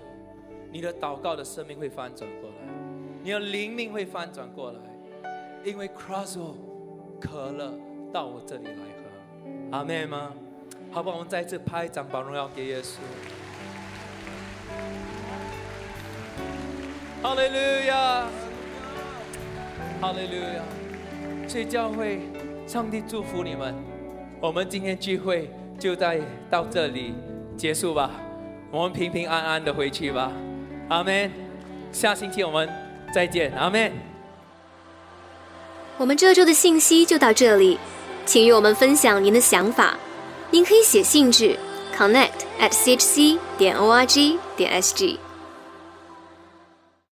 [0.72, 2.56] 你的祷告的生命会翻转过来，
[3.22, 4.80] 你的灵命会翻转过来，
[5.64, 6.54] 因为 Crosso
[7.20, 7.72] 可乐，
[8.12, 10.32] 到我这里来喝，阿妹吗？
[10.90, 11.16] 好不好？
[11.16, 12.96] 我们再次拍掌，把荣耀给耶稣。
[17.22, 18.26] 哈利路亚，
[20.00, 21.48] 哈利路亚。
[21.48, 22.20] 所以教会，
[22.66, 23.95] 上帝祝福你们。
[24.38, 26.20] 我们今天聚会就在
[26.50, 27.14] 到这里
[27.56, 28.10] 结束吧，
[28.70, 30.30] 我们平平安安的回去吧。
[30.88, 31.30] 阿门。
[31.90, 32.68] 下星期我们
[33.14, 33.90] 再见，阿门。
[35.96, 37.78] 我们这周的信息就到这里，
[38.26, 39.96] 请与我们分享您的想法。
[40.50, 41.58] 您可以写信至
[41.96, 45.16] connect at chc 点 org 点 sg。